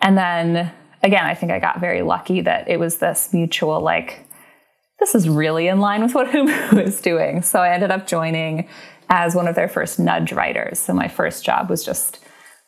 And 0.01 0.17
then 0.17 0.73
again, 1.07 1.25
I 1.25 1.35
think 1.35 1.53
I 1.53 1.61
got 1.61 1.79
very 1.79 2.03
lucky 2.03 2.41
that 2.41 2.69
it 2.69 2.81
was 2.81 2.99
this 2.99 3.33
mutual, 3.33 3.81
like, 3.81 4.27
this 4.99 5.15
is 5.15 5.29
really 5.29 5.69
in 5.69 5.79
line 5.79 6.03
with 6.03 6.15
what 6.15 6.27
Humu 6.33 6.85
is 6.85 7.01
doing. 7.01 7.43
So 7.43 7.61
I 7.61 7.71
ended 7.71 7.93
up 7.93 8.07
joining 8.07 8.69
as 9.09 9.35
one 9.37 9.47
of 9.47 9.55
their 9.55 9.69
first 9.69 10.01
nudge 10.01 10.33
writers. 10.33 10.81
So 10.81 10.93
my 10.93 11.07
first 11.07 11.45
job 11.45 11.71
was 11.71 11.85
just 11.85 12.19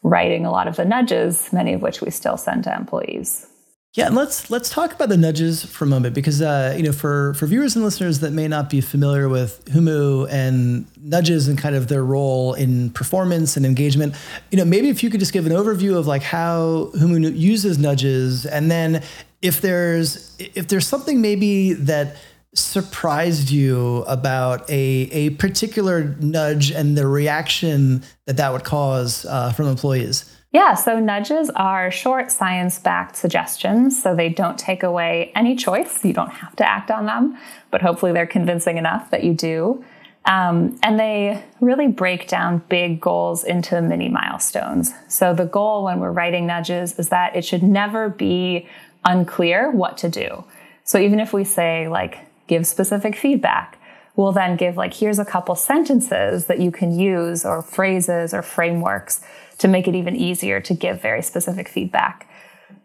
writing 0.04 0.46
a 0.46 0.52
lot 0.52 0.68
of 0.68 0.76
the 0.76 0.84
nudges, 0.84 1.52
many 1.52 1.72
of 1.72 1.82
which 1.82 2.00
we 2.00 2.10
still 2.10 2.36
send 2.36 2.64
to 2.64 2.74
employees. 2.74 3.47
Yeah, 3.94 4.06
and 4.06 4.14
let's 4.14 4.50
let's 4.50 4.68
talk 4.68 4.92
about 4.92 5.08
the 5.08 5.16
nudges 5.16 5.64
for 5.64 5.84
a 5.84 5.88
moment 5.88 6.14
because 6.14 6.42
uh, 6.42 6.74
you 6.76 6.82
know 6.82 6.92
for 6.92 7.32
for 7.34 7.46
viewers 7.46 7.74
and 7.74 7.84
listeners 7.84 8.20
that 8.20 8.32
may 8.32 8.46
not 8.46 8.68
be 8.68 8.80
familiar 8.82 9.28
with 9.28 9.64
Humu 9.64 10.30
and 10.30 10.86
nudges 11.02 11.48
and 11.48 11.58
kind 11.58 11.74
of 11.74 11.88
their 11.88 12.04
role 12.04 12.52
in 12.52 12.90
performance 12.90 13.56
and 13.56 13.64
engagement, 13.64 14.14
you 14.50 14.58
know 14.58 14.64
maybe 14.66 14.90
if 14.90 15.02
you 15.02 15.08
could 15.08 15.20
just 15.20 15.32
give 15.32 15.46
an 15.46 15.52
overview 15.52 15.96
of 15.96 16.06
like 16.06 16.22
how 16.22 16.90
Humu 16.94 17.34
uses 17.34 17.78
nudges, 17.78 18.44
and 18.44 18.70
then 18.70 19.02
if 19.40 19.62
there's 19.62 20.36
if 20.38 20.68
there's 20.68 20.86
something 20.86 21.22
maybe 21.22 21.72
that 21.72 22.16
surprised 22.54 23.50
you 23.50 24.04
about 24.06 24.68
a 24.68 25.08
a 25.12 25.30
particular 25.30 26.14
nudge 26.20 26.70
and 26.70 26.96
the 26.96 27.06
reaction 27.06 28.02
that 28.26 28.36
that 28.36 28.52
would 28.52 28.64
cause 28.64 29.24
uh, 29.24 29.50
from 29.52 29.66
employees. 29.66 30.30
Yeah, 30.50 30.74
so 30.74 30.98
nudges 30.98 31.50
are 31.50 31.90
short 31.90 32.30
science 32.30 32.78
backed 32.78 33.16
suggestions. 33.16 34.02
So 34.02 34.14
they 34.14 34.30
don't 34.30 34.58
take 34.58 34.82
away 34.82 35.30
any 35.34 35.54
choice. 35.54 36.04
You 36.04 36.14
don't 36.14 36.30
have 36.30 36.56
to 36.56 36.68
act 36.68 36.90
on 36.90 37.04
them, 37.04 37.36
but 37.70 37.82
hopefully 37.82 38.12
they're 38.12 38.26
convincing 38.26 38.78
enough 38.78 39.10
that 39.10 39.24
you 39.24 39.34
do. 39.34 39.84
Um, 40.24 40.78
and 40.82 40.98
they 40.98 41.42
really 41.60 41.88
break 41.88 42.28
down 42.28 42.62
big 42.68 43.00
goals 43.00 43.44
into 43.44 43.80
mini 43.80 44.08
milestones. 44.08 44.92
So 45.08 45.32
the 45.34 45.46
goal 45.46 45.84
when 45.84 46.00
we're 46.00 46.12
writing 46.12 46.46
nudges 46.46 46.98
is 46.98 47.08
that 47.10 47.36
it 47.36 47.44
should 47.44 47.62
never 47.62 48.08
be 48.08 48.68
unclear 49.04 49.70
what 49.70 49.96
to 49.98 50.08
do. 50.08 50.44
So 50.84 50.98
even 50.98 51.20
if 51.20 51.32
we 51.32 51.44
say, 51.44 51.88
like, 51.88 52.18
give 52.46 52.66
specific 52.66 53.16
feedback, 53.16 53.77
we'll 54.18 54.32
then 54.32 54.56
give, 54.56 54.76
like, 54.76 54.94
here's 54.94 55.20
a 55.20 55.24
couple 55.24 55.54
sentences 55.54 56.46
that 56.46 56.58
you 56.58 56.72
can 56.72 56.98
use, 56.98 57.46
or 57.46 57.62
phrases 57.62 58.34
or 58.34 58.42
frameworks 58.42 59.20
to 59.58 59.68
make 59.68 59.86
it 59.86 59.94
even 59.94 60.16
easier 60.16 60.60
to 60.60 60.74
give 60.74 61.00
very 61.00 61.22
specific 61.22 61.68
feedback. 61.68 62.28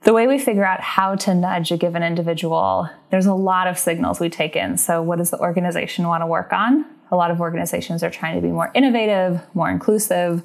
The 0.03 0.13
way 0.13 0.27
we 0.27 0.37
figure 0.37 0.63
out 0.63 0.79
how 0.79 1.15
to 1.15 1.33
nudge 1.33 1.71
a 1.71 1.77
given 1.77 2.03
individual, 2.03 2.87
there's 3.09 3.25
a 3.25 3.33
lot 3.33 3.65
of 3.65 3.79
signals 3.79 4.19
we 4.19 4.29
take 4.29 4.55
in. 4.55 4.77
So, 4.77 5.01
what 5.01 5.17
does 5.17 5.31
the 5.31 5.39
organization 5.39 6.07
want 6.07 6.21
to 6.21 6.27
work 6.27 6.53
on? 6.53 6.85
A 7.09 7.15
lot 7.15 7.31
of 7.31 7.41
organizations 7.41 8.03
are 8.03 8.11
trying 8.11 8.35
to 8.35 8.41
be 8.41 8.51
more 8.51 8.71
innovative, 8.75 9.41
more 9.55 9.71
inclusive. 9.71 10.43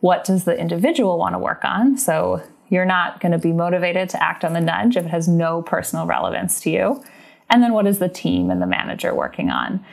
What 0.00 0.24
does 0.24 0.44
the 0.44 0.58
individual 0.58 1.18
want 1.18 1.34
to 1.34 1.38
work 1.38 1.64
on? 1.64 1.98
So, 1.98 2.42
you're 2.70 2.86
not 2.86 3.20
going 3.20 3.32
to 3.32 3.38
be 3.38 3.52
motivated 3.52 4.08
to 4.10 4.22
act 4.22 4.42
on 4.44 4.54
the 4.54 4.60
nudge 4.60 4.96
if 4.96 5.04
it 5.04 5.10
has 5.10 5.28
no 5.28 5.60
personal 5.60 6.06
relevance 6.06 6.60
to 6.62 6.70
you. 6.70 7.04
And 7.50 7.62
then, 7.62 7.74
what 7.74 7.86
is 7.86 7.98
the 7.98 8.08
team 8.08 8.50
and 8.50 8.62
the 8.62 8.66
manager 8.66 9.14
working 9.14 9.50
on? 9.50 9.84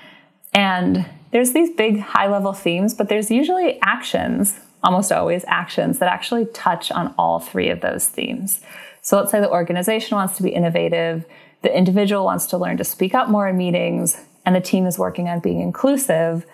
And 0.57 1.05
there's 1.29 1.51
these 1.51 1.69
big 1.69 1.99
high 1.99 2.27
level 2.27 2.51
themes, 2.51 2.95
but 2.95 3.09
there's 3.09 3.29
usually 3.29 3.79
actions 3.83 4.59
almost 4.83 5.11
always 5.11 5.43
actions 5.47 5.99
that 5.99 6.11
actually 6.11 6.45
touch 6.47 6.91
on 6.91 7.13
all 7.17 7.39
three 7.39 7.69
of 7.69 7.81
those 7.81 8.07
themes. 8.07 8.61
So 9.01 9.17
let's 9.17 9.31
say 9.31 9.39
the 9.39 9.51
organization 9.51 10.15
wants 10.15 10.37
to 10.37 10.43
be 10.43 10.49
innovative, 10.49 11.25
the 11.61 11.75
individual 11.75 12.25
wants 12.25 12.45
to 12.47 12.57
learn 12.57 12.77
to 12.77 12.83
speak 12.83 13.13
up 13.13 13.29
more 13.29 13.47
in 13.47 13.57
meetings, 13.57 14.19
and 14.45 14.55
the 14.55 14.61
team 14.61 14.85
is 14.85 14.97
working 14.97 15.27
on 15.27 15.39
being 15.39 15.61
inclusive. 15.61 16.45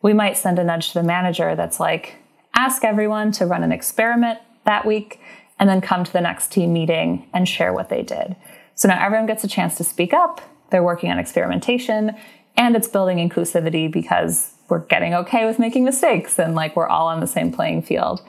We 0.00 0.12
might 0.12 0.36
send 0.36 0.58
a 0.58 0.64
nudge 0.64 0.88
to 0.88 1.00
the 1.00 1.06
manager 1.06 1.54
that's 1.54 1.78
like, 1.78 2.16
ask 2.54 2.84
everyone 2.84 3.30
to 3.32 3.46
run 3.46 3.62
an 3.62 3.72
experiment 3.72 4.38
that 4.64 4.86
week 4.86 5.20
and 5.58 5.68
then 5.68 5.80
come 5.80 6.02
to 6.02 6.12
the 6.12 6.20
next 6.20 6.50
team 6.50 6.72
meeting 6.72 7.28
and 7.32 7.48
share 7.48 7.72
what 7.72 7.88
they 7.88 8.02
did. 8.02 8.36
So 8.74 8.88
now 8.88 9.04
everyone 9.04 9.26
gets 9.26 9.44
a 9.44 9.48
chance 9.48 9.76
to 9.76 9.84
speak 9.84 10.12
up. 10.12 10.40
They're 10.70 10.82
working 10.82 11.10
on 11.10 11.18
experimentation 11.18 12.16
and 12.56 12.76
it's 12.76 12.88
building 12.88 13.16
inclusivity 13.16 13.90
because 13.90 14.52
we're 14.68 14.80
getting 14.86 15.14
okay 15.14 15.46
with 15.46 15.58
making 15.58 15.84
mistakes 15.84 16.38
and 16.38 16.54
like 16.54 16.76
we're 16.76 16.88
all 16.88 17.08
on 17.08 17.20
the 17.20 17.26
same 17.26 17.52
playing 17.52 17.82
field. 17.82 18.22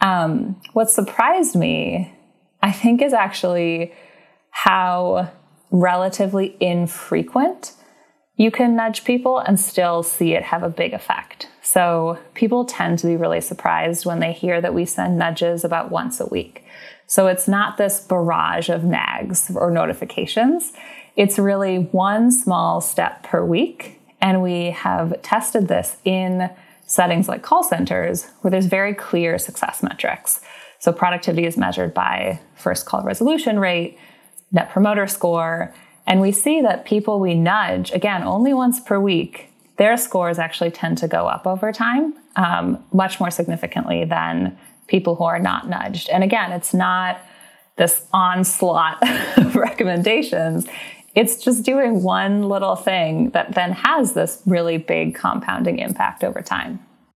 Um, 0.00 0.60
what 0.72 0.90
surprised 0.90 1.56
me, 1.56 2.12
I 2.62 2.72
think, 2.72 3.00
is 3.00 3.12
actually 3.12 3.92
how 4.50 5.30
relatively 5.70 6.56
infrequent 6.60 7.72
you 8.36 8.50
can 8.50 8.76
nudge 8.76 9.04
people 9.04 9.38
and 9.38 9.58
still 9.58 10.02
see 10.02 10.34
it 10.34 10.42
have 10.42 10.62
a 10.62 10.68
big 10.68 10.92
effect. 10.92 11.48
So 11.62 12.18
people 12.34 12.64
tend 12.64 12.98
to 13.00 13.06
be 13.06 13.16
really 13.16 13.40
surprised 13.40 14.04
when 14.04 14.20
they 14.20 14.32
hear 14.32 14.60
that 14.60 14.74
we 14.74 14.84
send 14.84 15.18
nudges 15.18 15.64
about 15.64 15.90
once 15.90 16.20
a 16.20 16.26
week. 16.26 16.64
So 17.06 17.28
it's 17.28 17.48
not 17.48 17.78
this 17.78 18.00
barrage 18.00 18.68
of 18.68 18.84
nags 18.84 19.50
or 19.54 19.70
notifications. 19.70 20.72
It's 21.16 21.38
really 21.38 21.78
one 21.78 22.30
small 22.30 22.80
step 22.80 23.22
per 23.22 23.44
week 23.44 24.00
and 24.20 24.42
we 24.42 24.70
have 24.70 25.20
tested 25.22 25.68
this 25.68 25.96
in 26.04 26.50
settings 26.86 27.28
like 27.28 27.42
call 27.42 27.62
centers 27.62 28.26
where 28.40 28.50
there's 28.50 28.66
very 28.66 28.94
clear 28.94 29.38
success 29.38 29.82
metrics. 29.82 30.40
So 30.78 30.92
productivity 30.92 31.46
is 31.46 31.56
measured 31.56 31.94
by 31.94 32.40
first 32.54 32.86
call 32.86 33.02
resolution 33.02 33.58
rate, 33.58 33.98
net 34.52 34.70
promoter 34.70 35.06
score, 35.06 35.74
and 36.06 36.20
we 36.20 36.30
see 36.30 36.60
that 36.62 36.84
people 36.84 37.18
we 37.18 37.34
nudge, 37.34 37.90
again, 37.92 38.22
only 38.22 38.54
once 38.54 38.78
per 38.78 39.00
week, 39.00 39.50
their 39.76 39.96
scores 39.96 40.38
actually 40.38 40.70
tend 40.70 40.98
to 40.98 41.08
go 41.08 41.26
up 41.26 41.46
over 41.46 41.72
time, 41.72 42.14
um, 42.36 42.82
much 42.92 43.18
more 43.18 43.30
significantly 43.30 44.04
than 44.04 44.56
people 44.86 45.16
who 45.16 45.24
are 45.24 45.40
not 45.40 45.68
nudged. 45.68 46.08
And 46.08 46.22
again, 46.22 46.52
it's 46.52 46.72
not 46.72 47.20
this 47.76 48.06
onslaught 48.12 48.98
of 49.38 49.56
recommendations. 49.56 50.66
It's 51.16 51.42
just 51.42 51.64
doing 51.64 52.02
one 52.02 52.48
little 52.48 52.76
thing 52.76 53.30
that 53.30 53.54
then 53.54 53.72
has 53.72 54.12
this 54.12 54.42
really 54.46 54.76
big 54.76 55.14
compounding 55.14 55.78
impact 55.78 56.22
over 56.22 56.42
time. 56.42 56.78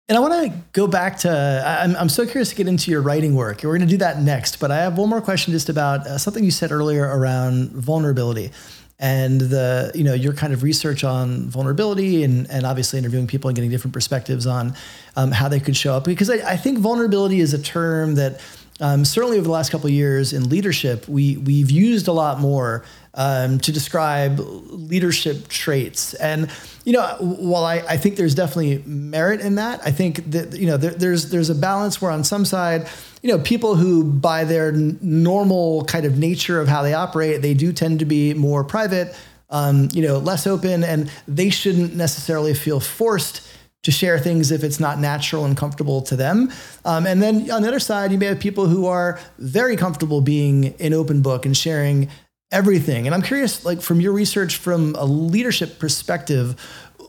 And 0.09 0.17
I 0.17 0.21
want 0.21 0.35
to 0.35 0.59
go 0.73 0.87
back 0.87 1.19
to, 1.21 1.81
I'm, 1.83 1.97
I'm 1.97 2.09
so 2.09 2.27
curious 2.27 2.51
to 2.51 2.55
get 2.55 2.69
into 2.69 2.93
your 2.93 3.03
writing 3.03 3.35
work. 3.35 3.63
We're 3.65 3.77
going 3.77 3.81
to 3.81 3.87
do 3.87 3.97
that 3.97 4.21
next, 4.21 4.61
but 4.61 4.71
I 4.71 4.77
have 4.77 4.99
one 4.99 5.09
more 5.09 5.21
question 5.21 5.53
just 5.53 5.69
about 5.69 6.07
uh, 6.07 6.19
something 6.19 6.45
you 6.45 6.53
said 6.53 6.71
earlier 6.71 7.03
around 7.05 7.71
vulnerability 7.71 8.53
and 8.99 9.41
the, 9.41 9.91
you 9.95 10.05
know, 10.05 10.15
your 10.15 10.33
kind 10.33 10.53
of 10.53 10.63
research 10.63 11.03
on 11.03 11.49
vulnerability 11.49 12.23
and, 12.23 12.49
and 12.51 12.65
obviously 12.65 12.99
interviewing 12.99 13.27
people 13.27 13.49
and 13.49 13.57
getting 13.57 13.71
different 13.71 13.93
perspectives 13.93 14.47
on 14.47 14.75
um, 15.17 15.33
how 15.33 15.49
they 15.49 15.59
could 15.59 15.77
show 15.77 15.95
up. 15.95 16.05
Because 16.05 16.31
I, 16.31 16.53
I 16.53 16.57
think 16.57 16.79
vulnerability 16.79 17.41
is 17.41 17.53
a 17.53 17.61
term 17.61 18.15
that 18.15 18.41
um, 18.79 19.05
certainly 19.05 19.39
over 19.39 19.45
the 19.45 19.53
last 19.53 19.73
couple 19.73 19.87
of 19.87 19.93
years 19.93 20.33
in 20.33 20.49
leadership, 20.49 21.09
we, 21.09 21.37
we've 21.39 21.71
used 21.71 22.09
a 22.09 22.13
lot 22.13 22.41
more 22.41 22.85
um, 23.17 23.59
to 23.61 23.73
describe 23.73 24.39
leadership 24.39 25.49
traits. 25.49 26.15
And 26.15 26.51
you 26.85 26.93
know, 26.93 27.17
while 27.19 27.65
I, 27.65 27.77
I 27.89 27.97
think 27.97 28.17
there's 28.17 28.35
definitely 28.35 28.83
merit 28.87 29.41
in 29.41 29.57
that, 29.57 29.81
I 29.85 29.91
think 29.91 30.31
that 30.31 30.57
you 30.57 30.67
know 30.67 30.77
there, 30.77 30.93
there's 30.93 31.31
there's 31.31 31.51
a 31.51 31.55
balance 31.55 32.01
where 32.01 32.11
on 32.11 32.23
some 32.23 32.45
side, 32.45 32.87
you 33.23 33.31
know, 33.31 33.39
people 33.39 33.75
who 33.75 34.05
by 34.05 34.45
their 34.45 34.69
n- 34.69 34.99
normal 35.01 35.85
kind 35.87 36.05
of 36.05 36.19
nature 36.19 36.61
of 36.61 36.69
how 36.69 36.83
they 36.83 36.95
operate, 36.95 37.43
they 37.43 37.55
do 37.55 37.73
tend 37.73 37.99
to 38.01 38.05
be 38.05 38.35
more 38.35 38.63
private, 38.63 39.17
um, 39.51 39.89
you 39.93 40.03
know, 40.03 40.19
less 40.19 40.47
open, 40.47 40.85
and 40.85 41.11
they 41.27 41.51
shouldn't 41.51 41.97
necessarily 41.97 42.55
feel 42.55 42.79
forced 42.79 43.49
to 43.83 43.93
share 43.93 44.19
things 44.19 44.51
if 44.51 44.65
it's 44.65 44.81
not 44.81 44.99
natural 44.99 45.45
and 45.45 45.57
comfortable 45.57 46.03
to 46.03 46.17
them. 46.17 46.51
Um, 46.85 47.07
and 47.07 47.23
then 47.23 47.49
on 47.53 47.63
the 47.63 47.69
other 47.69 47.79
side, 47.79 48.11
you 48.11 48.19
may 48.19 48.27
have 48.27 48.41
people 48.41 48.67
who 48.67 48.87
are 48.87 49.21
very 49.39 49.77
comfortable 49.77 50.21
being 50.21 50.75
an 50.81 50.93
open 50.93 51.23
book 51.23 51.47
and 51.47 51.57
sharing 51.57 52.09
everything. 52.53 53.07
And 53.07 53.15
I'm 53.15 53.23
curious, 53.23 53.65
like 53.65 53.81
from 53.81 54.01
your 54.01 54.13
research, 54.13 54.57
from 54.57 54.95
a 54.97 55.05
leadership 55.05 55.79
perspective, 55.79 56.61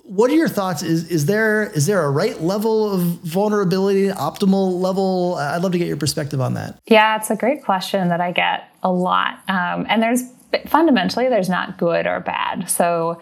what 0.03 0.31
are 0.31 0.35
your 0.35 0.47
thoughts? 0.47 0.83
Is 0.83 1.09
is 1.09 1.25
there 1.25 1.63
is 1.63 1.85
there 1.85 2.03
a 2.03 2.09
right 2.09 2.41
level 2.41 2.91
of 2.91 3.01
vulnerability, 3.01 4.07
optimal 4.07 4.79
level? 4.79 5.35
I'd 5.35 5.61
love 5.61 5.73
to 5.73 5.77
get 5.77 5.87
your 5.87 5.97
perspective 5.97 6.39
on 6.39 6.53
that. 6.53 6.79
Yeah, 6.87 7.17
it's 7.17 7.29
a 7.29 7.35
great 7.35 7.63
question 7.63 8.07
that 8.07 8.21
I 8.21 8.31
get 8.31 8.69
a 8.83 8.91
lot. 8.91 9.39
Um, 9.49 9.85
and 9.89 10.01
there's 10.01 10.23
fundamentally 10.67 11.27
there's 11.27 11.49
not 11.49 11.77
good 11.77 12.07
or 12.07 12.21
bad. 12.21 12.69
So 12.69 13.19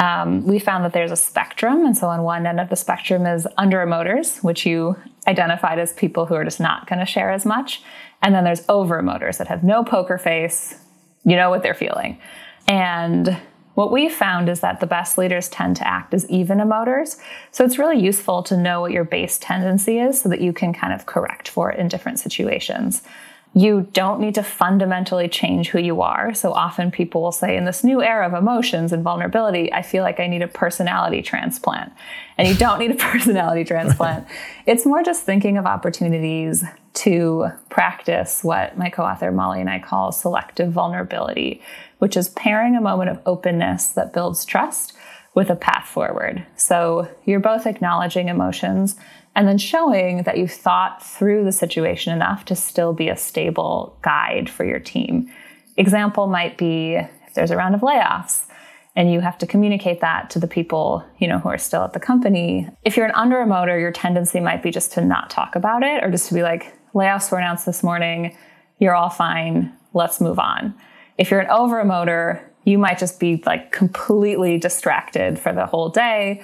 um, 0.00 0.44
we 0.44 0.58
found 0.58 0.84
that 0.84 0.92
there's 0.92 1.12
a 1.12 1.16
spectrum, 1.16 1.84
and 1.84 1.96
so 1.96 2.08
on 2.08 2.24
one 2.24 2.46
end 2.46 2.58
of 2.58 2.68
the 2.68 2.74
spectrum 2.74 3.26
is 3.26 3.46
under 3.56 3.80
emoters, 3.80 4.40
which 4.40 4.66
you 4.66 4.96
identified 5.28 5.78
as 5.78 5.92
people 5.92 6.26
who 6.26 6.34
are 6.34 6.44
just 6.44 6.58
not 6.58 6.88
going 6.88 6.98
to 6.98 7.06
share 7.06 7.30
as 7.30 7.46
much, 7.46 7.80
and 8.20 8.34
then 8.34 8.42
there's 8.42 8.64
over 8.68 8.98
emoters 8.98 9.38
that 9.38 9.46
have 9.46 9.62
no 9.62 9.84
poker 9.84 10.18
face, 10.18 10.80
you 11.24 11.36
know 11.36 11.50
what 11.50 11.62
they're 11.62 11.74
feeling. 11.74 12.18
And 12.66 13.36
what 13.74 13.90
we 13.90 14.08
found 14.08 14.48
is 14.48 14.60
that 14.60 14.80
the 14.80 14.86
best 14.86 15.18
leaders 15.18 15.48
tend 15.48 15.76
to 15.76 15.86
act 15.86 16.14
as 16.14 16.28
even 16.30 16.58
emoters. 16.58 17.18
So 17.50 17.64
it's 17.64 17.78
really 17.78 17.98
useful 17.98 18.42
to 18.44 18.56
know 18.56 18.80
what 18.80 18.92
your 18.92 19.04
base 19.04 19.36
tendency 19.38 19.98
is 19.98 20.20
so 20.20 20.28
that 20.28 20.40
you 20.40 20.52
can 20.52 20.72
kind 20.72 20.92
of 20.92 21.06
correct 21.06 21.48
for 21.48 21.72
it 21.72 21.80
in 21.80 21.88
different 21.88 22.20
situations. 22.20 23.02
You 23.56 23.88
don't 23.92 24.20
need 24.20 24.34
to 24.34 24.42
fundamentally 24.42 25.28
change 25.28 25.68
who 25.68 25.78
you 25.78 26.02
are. 26.02 26.34
So 26.34 26.52
often 26.52 26.90
people 26.90 27.22
will 27.22 27.32
say, 27.32 27.56
in 27.56 27.64
this 27.64 27.84
new 27.84 28.02
era 28.02 28.26
of 28.26 28.34
emotions 28.34 28.92
and 28.92 29.04
vulnerability, 29.04 29.72
I 29.72 29.82
feel 29.82 30.02
like 30.02 30.18
I 30.18 30.26
need 30.26 30.42
a 30.42 30.48
personality 30.48 31.22
transplant. 31.22 31.92
And 32.36 32.48
you 32.48 32.56
don't 32.56 32.80
need 32.80 32.90
a 32.90 32.94
personality 33.12 33.64
transplant. 33.64 34.26
It's 34.66 34.86
more 34.86 35.02
just 35.02 35.24
thinking 35.24 35.58
of 35.58 35.66
opportunities 35.66 36.64
to 36.94 37.48
practice 37.68 38.42
what 38.42 38.78
my 38.78 38.88
co 38.88 39.02
author 39.04 39.30
Mollie 39.30 39.60
and 39.60 39.68
I 39.68 39.78
call 39.78 40.10
selective 40.10 40.72
vulnerability, 40.72 41.60
which 41.98 42.16
is 42.16 42.30
pairing 42.30 42.76
a 42.76 42.80
moment 42.80 43.10
of 43.10 43.20
openness 43.26 43.88
that 43.88 44.14
builds 44.14 44.44
trust 44.44 44.94
with 45.34 45.50
a 45.50 45.56
path 45.56 45.86
forward. 45.86 46.46
So 46.56 47.08
you're 47.24 47.40
both 47.40 47.66
acknowledging 47.66 48.28
emotions 48.28 48.96
and 49.34 49.48
then 49.48 49.58
showing 49.58 50.22
that 50.22 50.38
you've 50.38 50.52
thought 50.52 51.02
through 51.02 51.44
the 51.44 51.52
situation 51.52 52.12
enough 52.12 52.44
to 52.46 52.54
still 52.54 52.92
be 52.92 53.08
a 53.08 53.16
stable 53.16 53.98
guide 54.02 54.48
for 54.48 54.64
your 54.64 54.78
team. 54.78 55.30
Example 55.76 56.26
might 56.26 56.56
be 56.56 56.94
if 56.94 57.34
there's 57.34 57.50
a 57.50 57.56
round 57.56 57.74
of 57.74 57.80
layoffs 57.80 58.46
and 58.96 59.12
you 59.12 59.20
have 59.20 59.38
to 59.38 59.46
communicate 59.46 60.00
that 60.00 60.30
to 60.30 60.38
the 60.38 60.46
people, 60.46 61.04
you 61.18 61.26
know, 61.26 61.40
who 61.40 61.48
are 61.48 61.58
still 61.58 61.82
at 61.82 61.92
the 61.92 62.00
company. 62.00 62.68
If 62.84 62.96
you're 62.96 63.06
an 63.06 63.12
under 63.14 63.36
emoter, 63.36 63.80
your 63.80 63.90
tendency 63.90 64.38
might 64.38 64.62
be 64.62 64.70
just 64.70 64.92
to 64.92 65.04
not 65.04 65.30
talk 65.30 65.56
about 65.56 65.82
it 65.82 66.04
or 66.04 66.10
just 66.10 66.28
to 66.28 66.34
be 66.34 66.42
like, 66.42 66.72
layoffs 66.94 67.32
were 67.32 67.38
announced 67.38 67.66
this 67.66 67.82
morning, 67.82 68.36
you're 68.78 68.94
all 68.94 69.10
fine, 69.10 69.72
let's 69.94 70.20
move 70.20 70.38
on. 70.38 70.74
If 71.18 71.30
you're 71.30 71.40
an 71.40 71.50
over 71.50 71.82
emoter, 71.82 72.40
you 72.64 72.78
might 72.78 72.98
just 72.98 73.18
be 73.18 73.42
like 73.44 73.72
completely 73.72 74.58
distracted 74.58 75.38
for 75.40 75.52
the 75.52 75.66
whole 75.66 75.88
day 75.88 76.42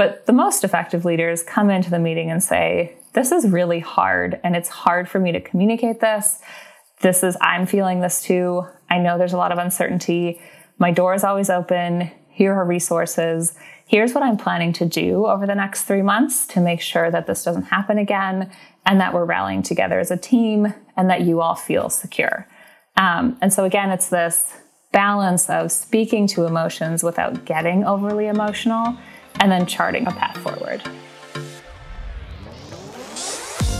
but 0.00 0.24
the 0.24 0.32
most 0.32 0.64
effective 0.64 1.04
leaders 1.04 1.42
come 1.42 1.68
into 1.68 1.90
the 1.90 1.98
meeting 1.98 2.30
and 2.30 2.42
say, 2.42 2.96
This 3.12 3.30
is 3.30 3.46
really 3.46 3.80
hard, 3.80 4.40
and 4.42 4.56
it's 4.56 4.70
hard 4.70 5.10
for 5.10 5.18
me 5.18 5.30
to 5.32 5.42
communicate 5.42 6.00
this. 6.00 6.40
This 7.02 7.22
is, 7.22 7.36
I'm 7.42 7.66
feeling 7.66 8.00
this 8.00 8.22
too. 8.22 8.64
I 8.88 8.96
know 8.96 9.18
there's 9.18 9.34
a 9.34 9.36
lot 9.36 9.52
of 9.52 9.58
uncertainty. 9.58 10.40
My 10.78 10.90
door 10.90 11.12
is 11.12 11.22
always 11.22 11.50
open. 11.50 12.10
Here 12.30 12.54
are 12.54 12.64
resources. 12.64 13.54
Here's 13.86 14.14
what 14.14 14.22
I'm 14.22 14.38
planning 14.38 14.72
to 14.72 14.86
do 14.86 15.26
over 15.26 15.46
the 15.46 15.54
next 15.54 15.82
three 15.82 16.00
months 16.00 16.46
to 16.46 16.62
make 16.62 16.80
sure 16.80 17.10
that 17.10 17.26
this 17.26 17.44
doesn't 17.44 17.64
happen 17.64 17.98
again 17.98 18.50
and 18.86 19.02
that 19.02 19.12
we're 19.12 19.26
rallying 19.26 19.62
together 19.62 20.00
as 20.00 20.10
a 20.10 20.16
team 20.16 20.72
and 20.96 21.10
that 21.10 21.20
you 21.20 21.42
all 21.42 21.56
feel 21.56 21.90
secure. 21.90 22.48
Um, 22.96 23.36
and 23.42 23.52
so, 23.52 23.66
again, 23.66 23.90
it's 23.90 24.08
this 24.08 24.50
balance 24.92 25.50
of 25.50 25.70
speaking 25.70 26.26
to 26.28 26.46
emotions 26.46 27.02
without 27.02 27.44
getting 27.44 27.84
overly 27.84 28.28
emotional 28.28 28.96
and 29.40 29.50
then 29.50 29.66
charting 29.66 30.06
a 30.06 30.12
path 30.12 30.36
forward. 30.38 30.82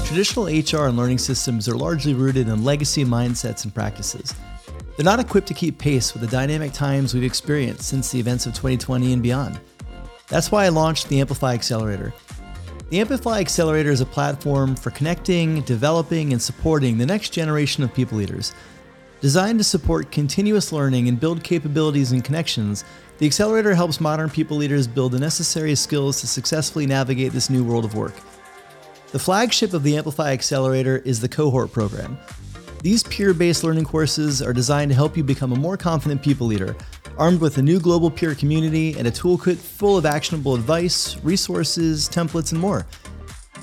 Traditional 0.04 0.46
HR 0.46 0.88
and 0.88 0.96
learning 0.96 1.18
systems 1.18 1.68
are 1.68 1.76
largely 1.76 2.14
rooted 2.14 2.48
in 2.48 2.64
legacy 2.64 3.04
mindsets 3.04 3.62
and 3.62 3.72
practices. 3.72 4.34
They're 4.96 5.04
not 5.04 5.20
equipped 5.20 5.46
to 5.48 5.54
keep 5.54 5.78
pace 5.78 6.12
with 6.12 6.22
the 6.22 6.28
dynamic 6.28 6.72
times 6.72 7.14
we've 7.14 7.22
experienced 7.22 7.84
since 7.84 8.10
the 8.10 8.18
events 8.18 8.44
of 8.44 8.54
2020 8.54 9.12
and 9.12 9.22
beyond. 9.22 9.60
That's 10.26 10.50
why 10.50 10.64
I 10.64 10.68
launched 10.70 11.08
the 11.08 11.20
Amplify 11.20 11.54
Accelerator. 11.54 12.12
The 12.90 12.98
Amplify 12.98 13.38
Accelerator 13.38 13.92
is 13.92 14.00
a 14.00 14.06
platform 14.06 14.74
for 14.74 14.90
connecting, 14.90 15.60
developing, 15.62 16.32
and 16.32 16.42
supporting 16.42 16.98
the 16.98 17.06
next 17.06 17.30
generation 17.30 17.84
of 17.84 17.94
people 17.94 18.18
leaders. 18.18 18.52
Designed 19.20 19.58
to 19.60 19.64
support 19.64 20.10
continuous 20.10 20.72
learning 20.72 21.06
and 21.06 21.20
build 21.20 21.44
capabilities 21.44 22.10
and 22.10 22.24
connections 22.24 22.84
the 23.20 23.26
Accelerator 23.26 23.74
helps 23.74 24.00
modern 24.00 24.30
people 24.30 24.56
leaders 24.56 24.86
build 24.86 25.12
the 25.12 25.18
necessary 25.18 25.74
skills 25.74 26.22
to 26.22 26.26
successfully 26.26 26.86
navigate 26.86 27.32
this 27.32 27.50
new 27.50 27.62
world 27.62 27.84
of 27.84 27.94
work. 27.94 28.14
The 29.12 29.18
flagship 29.18 29.74
of 29.74 29.82
the 29.82 29.94
Amplify 29.98 30.32
Accelerator 30.32 31.02
is 31.04 31.20
the 31.20 31.28
Cohort 31.28 31.70
program. 31.70 32.18
These 32.82 33.02
peer 33.02 33.34
based 33.34 33.62
learning 33.62 33.84
courses 33.84 34.40
are 34.40 34.54
designed 34.54 34.90
to 34.90 34.94
help 34.94 35.18
you 35.18 35.22
become 35.22 35.52
a 35.52 35.56
more 35.56 35.76
confident 35.76 36.22
people 36.22 36.46
leader, 36.46 36.74
armed 37.18 37.42
with 37.42 37.58
a 37.58 37.62
new 37.62 37.78
global 37.78 38.10
peer 38.10 38.34
community 38.34 38.96
and 38.98 39.06
a 39.06 39.10
toolkit 39.10 39.58
full 39.58 39.98
of 39.98 40.06
actionable 40.06 40.54
advice, 40.54 41.18
resources, 41.18 42.08
templates, 42.08 42.52
and 42.52 42.60
more. 42.60 42.86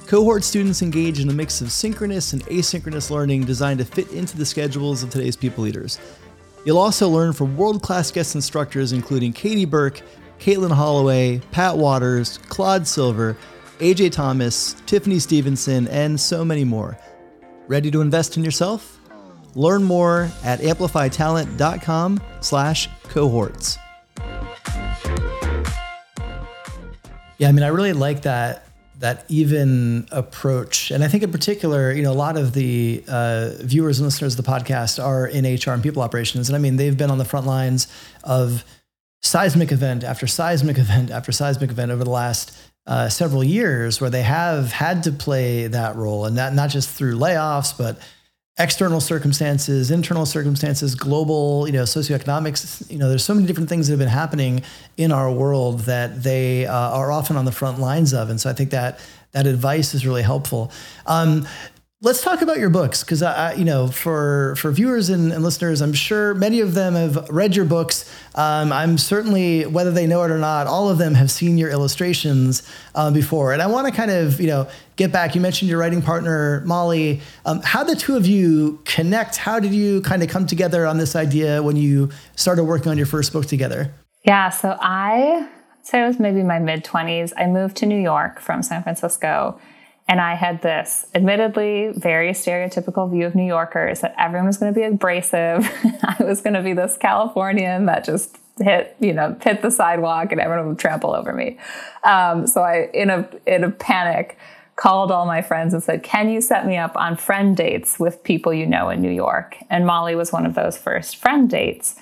Cohort 0.06 0.44
students 0.44 0.84
engage 0.84 1.20
in 1.20 1.30
a 1.30 1.34
mix 1.34 1.62
of 1.62 1.72
synchronous 1.72 2.34
and 2.34 2.46
asynchronous 2.46 3.10
learning 3.10 3.46
designed 3.46 3.80
to 3.80 3.86
fit 3.86 4.12
into 4.12 4.38
the 4.38 4.46
schedules 4.46 5.02
of 5.02 5.10
today's 5.10 5.36
people 5.36 5.64
leaders. 5.64 6.00
You'll 6.66 6.78
also 6.78 7.10
learn 7.10 7.34
from 7.34 7.56
world 7.56 7.82
class 7.82 8.12
guest 8.12 8.36
instructors 8.36 8.92
including 8.92 9.34
Katie 9.34 9.66
Burke, 9.66 10.02
Caitlin 10.40 10.72
Holloway, 10.72 11.40
Pat 11.52 11.76
Wadors, 11.76 12.40
Claude 12.50 12.88
Silver, 12.88 13.38
AJ 13.80 14.12
Thomas, 14.12 14.74
Tiffany 14.86 15.20
Stevenson, 15.20 15.88
and 15.88 16.20
so 16.20 16.44
many 16.44 16.64
more. 16.64 16.98
Ready 17.68 17.92
to 17.92 18.02
invest 18.02 18.38
in 18.38 18.44
yourself? 18.44 19.00
Learn 19.56 19.84
more 19.84 20.30
at 20.44 20.60
amplifytalent.com 20.60 22.22
slash 22.42 22.90
cohorts. 23.04 23.78
Yeah, 27.40 27.50
I 27.50 27.52
mean, 27.52 27.64
I 27.64 27.68
really 27.68 27.94
like 27.94 28.24
that 28.24 28.67
that 29.00 29.26
even 29.30 30.08
approach. 30.12 30.92
And 30.92 31.04
I 31.04 31.08
think 31.08 31.24
in 31.24 31.32
particular, 31.32 31.92
you 31.92 32.02
know, 32.02 32.12
a 32.12 32.14
lot 32.14 32.38
of 32.38 32.54
the 32.54 33.04
uh, 33.08 33.52
viewers 33.60 34.00
and 34.00 34.06
listeners 34.06 34.38
of 34.38 34.44
the 34.44 34.52
podcast 34.52 35.04
are 35.04 35.28
in 35.28 35.46
HR 35.46 35.72
and 35.72 35.84
people 35.84 36.02
operations. 36.02 36.50
And 36.50 36.56
I 36.56 36.60
mean, 36.60 36.78
they've 36.78 36.98
been 36.98 37.12
on 37.12 37.18
the 37.18 37.26
front 37.26 37.46
lines 37.46 37.88
of 38.24 38.64
seismic 39.22 39.72
event 39.72 40.04
after 40.04 40.26
seismic 40.26 40.78
event 40.80 41.12
after 41.12 41.32
seismic 41.32 41.70
event 41.70 41.92
over 41.92 42.04
the 42.04 42.10
last 42.10 42.58
uh, 42.88 43.10
several 43.10 43.44
years 43.44 44.00
where 44.00 44.10
they 44.10 44.22
have 44.22 44.72
had 44.72 45.04
to 45.04 45.12
play 45.12 45.68
that 45.68 45.96
role 45.96 46.26
and 46.26 46.38
that 46.38 46.54
not 46.54 46.70
just 46.70 46.90
through 46.90 47.18
layoffs, 47.18 47.78
but 47.78 48.00
external 48.60 49.00
circumstances, 49.00 49.92
internal 49.92 50.26
circumstances, 50.26 50.96
global, 50.96 51.68
you 51.68 51.74
know, 51.74 51.84
socioeconomics, 51.84 52.90
you 52.90 52.98
know, 52.98 53.08
there's 53.08 53.24
so 53.24 53.34
many 53.34 53.46
different 53.46 53.70
things 53.70 53.88
that 53.88 53.94
have 53.94 54.00
been 54.00 54.08
happening 54.08 54.64
in 54.98 55.12
our 55.12 55.32
world 55.32 55.82
that 55.82 56.24
they 56.24 56.66
uh, 56.66 56.74
are 56.74 57.12
often 57.12 57.38
on 57.38 57.46
the 57.46 57.52
front 57.52 57.80
lines 57.80 58.14
of. 58.14 58.30
And 58.30 58.42
so 58.42 58.50
I 58.50 58.54
think 58.54 58.72
that 58.72 59.00
that 59.34 59.46
advice 59.46 59.94
is 59.94 60.08
really 60.08 60.24
helpful. 60.24 60.72
Um, 61.06 61.48
Let's 62.00 62.22
talk 62.22 62.44
about 62.44 62.60
your 62.60 62.70
books 62.70 63.04
because 63.04 63.24
I, 63.24 63.54
you 63.54 63.66
know, 63.66 63.88
for 63.88 64.56
for 64.58 64.72
viewers 64.72 65.10
and, 65.10 65.34
and, 65.34 65.44
listeners, 65.44 65.82
I'm 65.82 65.94
sure 65.94 66.36
many 66.36 66.60
of 66.60 66.76
them 66.76 66.94
have 66.94 67.28
read 67.28 67.56
your 67.56 67.66
books. 67.66 68.08
Um, 68.36 68.72
I'm 68.72 69.00
certainly, 69.00 69.66
whether 69.66 69.90
they 69.90 70.06
know 70.06 70.22
it 70.22 70.30
or 70.30 70.38
not, 70.38 70.68
all 70.68 70.90
of 70.90 71.00
them 71.00 71.16
have 71.16 71.32
seen 71.32 71.58
your 71.58 71.72
illustrations 71.72 72.62
uh, 72.94 73.10
before. 73.10 73.52
And 73.52 73.64
I 73.64 73.66
want 73.66 73.88
to 73.88 73.92
kind 73.92 74.12
of, 74.12 74.40
you 74.40 74.46
know, 74.46 74.68
get 74.96 75.12
back. 75.12 75.34
You 75.34 75.42
mentioned 75.42 75.72
your 75.72 75.80
writing 75.80 76.04
partner 76.04 76.62
Mollie. 76.68 77.20
Um, 77.48 77.62
how 77.64 77.84
did 77.84 77.98
the 77.98 78.00
two 78.00 78.16
of 78.16 78.28
you 78.28 78.80
connect? 78.86 79.38
How 79.38 79.60
did 79.60 79.74
you 79.74 80.02
kind 80.02 80.22
of 80.22 80.30
come 80.30 80.46
together 80.46 80.86
on 80.86 81.00
this 81.00 81.16
idea 81.16 81.64
when 81.64 81.78
you 81.78 82.12
started 82.36 82.66
working 82.66 82.92
on 82.92 82.98
your 82.98 83.08
first 83.08 83.34
book 83.34 83.48
together? 83.48 83.92
Yeah, 84.24 84.50
so 84.50 84.78
I 84.80 85.50
say 85.82 86.04
it 86.04 86.06
was 86.06 86.20
maybe 86.20 86.44
my 86.44 86.60
mid 86.60 86.84
20s. 86.84 87.34
I 87.36 87.48
moved 87.48 87.76
to 87.78 87.88
New 87.88 88.00
York 88.00 88.40
from 88.40 88.62
San 88.62 88.84
Francisco 88.84 89.60
and 90.08 90.22
I 90.22 90.36
had 90.36 90.62
this 90.62 91.06
admittedly 91.14 91.92
very 91.96 92.32
stereotypical 92.32 93.12
view 93.12 93.26
of 93.26 93.36
New 93.36 93.46
Yorkers 93.46 94.02
that 94.02 94.16
everyone 94.18 94.48
was 94.48 94.58
going 94.58 94.74
to 94.74 94.80
be 94.80 94.86
abrasive. 94.86 95.70
I 96.04 96.24
was 96.24 96.42
going 96.42 96.54
to 96.54 96.62
be 96.62 96.74
this 96.74 96.98
Californian 96.98 97.88
that 97.88 98.06
just 98.06 98.38
hit, 98.60 98.96
you 99.00 99.14
know, 99.14 99.38
hit 99.42 99.62
the 99.62 99.70
sidewalk 99.70 100.32
and 100.32 100.40
everyone 100.40 100.70
would 100.70 100.80
trample 100.80 101.14
over 101.14 101.34
me. 101.34 101.58
Um, 102.04 102.48
so 102.48 102.62
I, 102.62 102.90
in 102.94 103.10
a, 103.10 103.30
in 103.46 103.64
a 103.64 103.70
panic, 103.70 104.38
called 104.78 105.12
all 105.12 105.26
my 105.26 105.42
friends 105.42 105.74
and 105.74 105.84
said, 105.84 106.04
Can 106.04 106.30
you 106.30 106.40
set 106.40 106.66
me 106.66 106.78
up 106.78 106.96
on 106.96 107.18
friend 107.18 107.58
dates 107.58 108.00
with 108.00 108.24
people 108.24 108.54
you 108.54 108.66
know 108.66 108.90
in 108.90 109.02
New 109.02 109.12
York? 109.12 109.58
And 109.70 109.86
Mollie 109.86 110.16
was 110.16 110.32
one 110.32 110.46
of 110.46 110.54
those 110.54 110.78
first 110.78 111.18
friend 111.18 111.50
dates. 111.50 111.96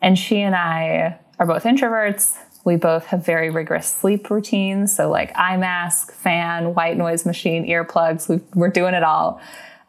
And 0.00 0.18
she 0.18 0.40
and 0.40 0.54
I 0.56 1.18
are 1.38 1.46
both 1.46 1.64
introverts. 1.64 2.38
We 2.64 2.76
both 2.76 3.06
have 3.06 3.24
very 3.24 3.50
rigorous 3.50 3.90
sleep 3.90 4.30
routines. 4.30 4.94
So, 4.94 5.10
like 5.10 5.32
eye 5.36 5.56
mask, 5.56 6.12
fan, 6.12 6.74
white 6.74 6.96
noise 6.96 7.24
machine, 7.24 7.66
earplugs, 7.66 8.28
we 8.28 8.62
are 8.62 8.68
doing 8.68 8.94
it 8.94 9.02
all. 9.02 9.40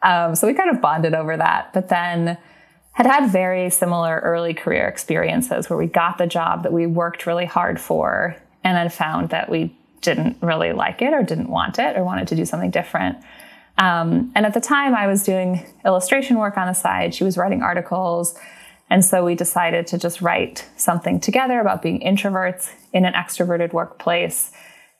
Um, 0.02 0.34
so, 0.34 0.46
we 0.46 0.54
kind 0.54 0.70
of 0.70 0.80
bonded 0.80 1.14
over 1.14 1.36
that. 1.36 1.72
But 1.72 1.88
then 1.88 2.38
had 2.92 3.06
had 3.06 3.30
very 3.30 3.70
similar 3.70 4.20
early 4.20 4.54
career 4.54 4.86
experiences 4.86 5.68
where 5.68 5.78
we 5.78 5.86
got 5.86 6.18
the 6.18 6.26
job 6.26 6.62
that 6.62 6.72
we 6.72 6.86
worked 6.86 7.26
really 7.26 7.46
hard 7.46 7.80
for 7.80 8.36
and 8.64 8.76
then 8.76 8.88
found 8.88 9.30
that 9.30 9.48
we 9.48 9.74
didn't 10.02 10.36
really 10.42 10.72
like 10.72 11.00
it 11.00 11.14
or 11.14 11.22
didn't 11.22 11.48
want 11.48 11.78
it 11.78 11.96
or 11.96 12.04
wanted 12.04 12.28
to 12.28 12.36
do 12.36 12.44
something 12.44 12.70
different. 12.70 13.16
Um, 13.78 14.32
and 14.34 14.44
at 14.44 14.52
the 14.52 14.60
time, 14.60 14.94
I 14.94 15.06
was 15.06 15.22
doing 15.22 15.64
illustration 15.84 16.38
work 16.38 16.58
on 16.58 16.66
the 16.66 16.74
side. 16.74 17.14
She 17.14 17.24
was 17.24 17.38
writing 17.38 17.62
articles. 17.62 18.38
And 18.92 19.02
so 19.02 19.24
we 19.24 19.34
decided 19.34 19.86
to 19.86 19.98
just 19.98 20.20
write 20.20 20.68
something 20.76 21.18
together 21.18 21.60
about 21.60 21.80
being 21.80 22.00
introverts 22.00 22.74
in 22.92 23.06
an 23.06 23.14
extroverted 23.14 23.72
workplace. 23.72 24.52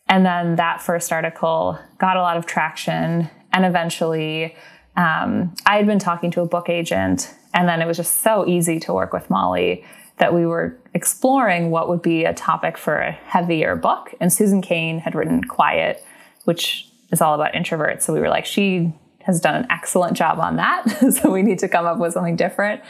And 0.09 0.25
then 0.25 0.57
that 0.57 0.81
first 0.81 1.13
article 1.13 1.79
got 1.99 2.17
a 2.17 2.23
lot 2.23 2.39
of 2.39 2.47
traction. 2.47 3.29
And 3.53 3.67
eventually, 3.67 4.57
um, 4.97 5.55
I 5.67 5.77
had 5.77 5.85
been 5.85 5.99
talking 5.99 6.31
to 6.31 6.41
a 6.41 6.47
book 6.47 6.71
agent, 6.71 7.35
and 7.53 7.69
then 7.69 7.83
it 7.83 7.87
was 7.87 7.99
just 7.99 8.23
so 8.23 8.49
easy 8.49 8.81
to 8.81 8.95
work 8.95 9.13
with 9.13 9.29
Mollie 9.29 9.85
that 10.17 10.33
we 10.33 10.47
were 10.47 10.75
exploring 10.95 11.71
what 11.71 11.91
would 11.91 12.01
be 12.01 12.25
a 12.25 12.33
topic 12.33 12.79
for 12.79 12.97
a 12.97 13.13
heavier 13.13 13.77
book. 13.77 14.15
And 14.21 14.33
Susan 14.33 14.63
Cain 14.63 15.01
had 15.01 15.15
written 15.15 15.45
Quiet, 15.45 16.03
which 16.45 16.89
is 17.11 17.21
all 17.21 17.35
about 17.35 17.53
introverts. 17.53 18.03
So 18.03 18.15
we 18.15 18.21
were 18.21 18.31
like, 18.31 18.47
she 18.47 18.91
has 19.25 19.39
done 19.39 19.55
an 19.55 19.67
excellent 19.69 20.17
job 20.17 20.39
on 20.39 20.57
that. 20.57 21.13
so 21.13 21.31
we 21.31 21.43
need 21.43 21.59
to 21.59 21.69
come 21.69 21.85
up 21.85 21.99
with 21.99 22.15
something 22.15 22.37
different. 22.37 22.81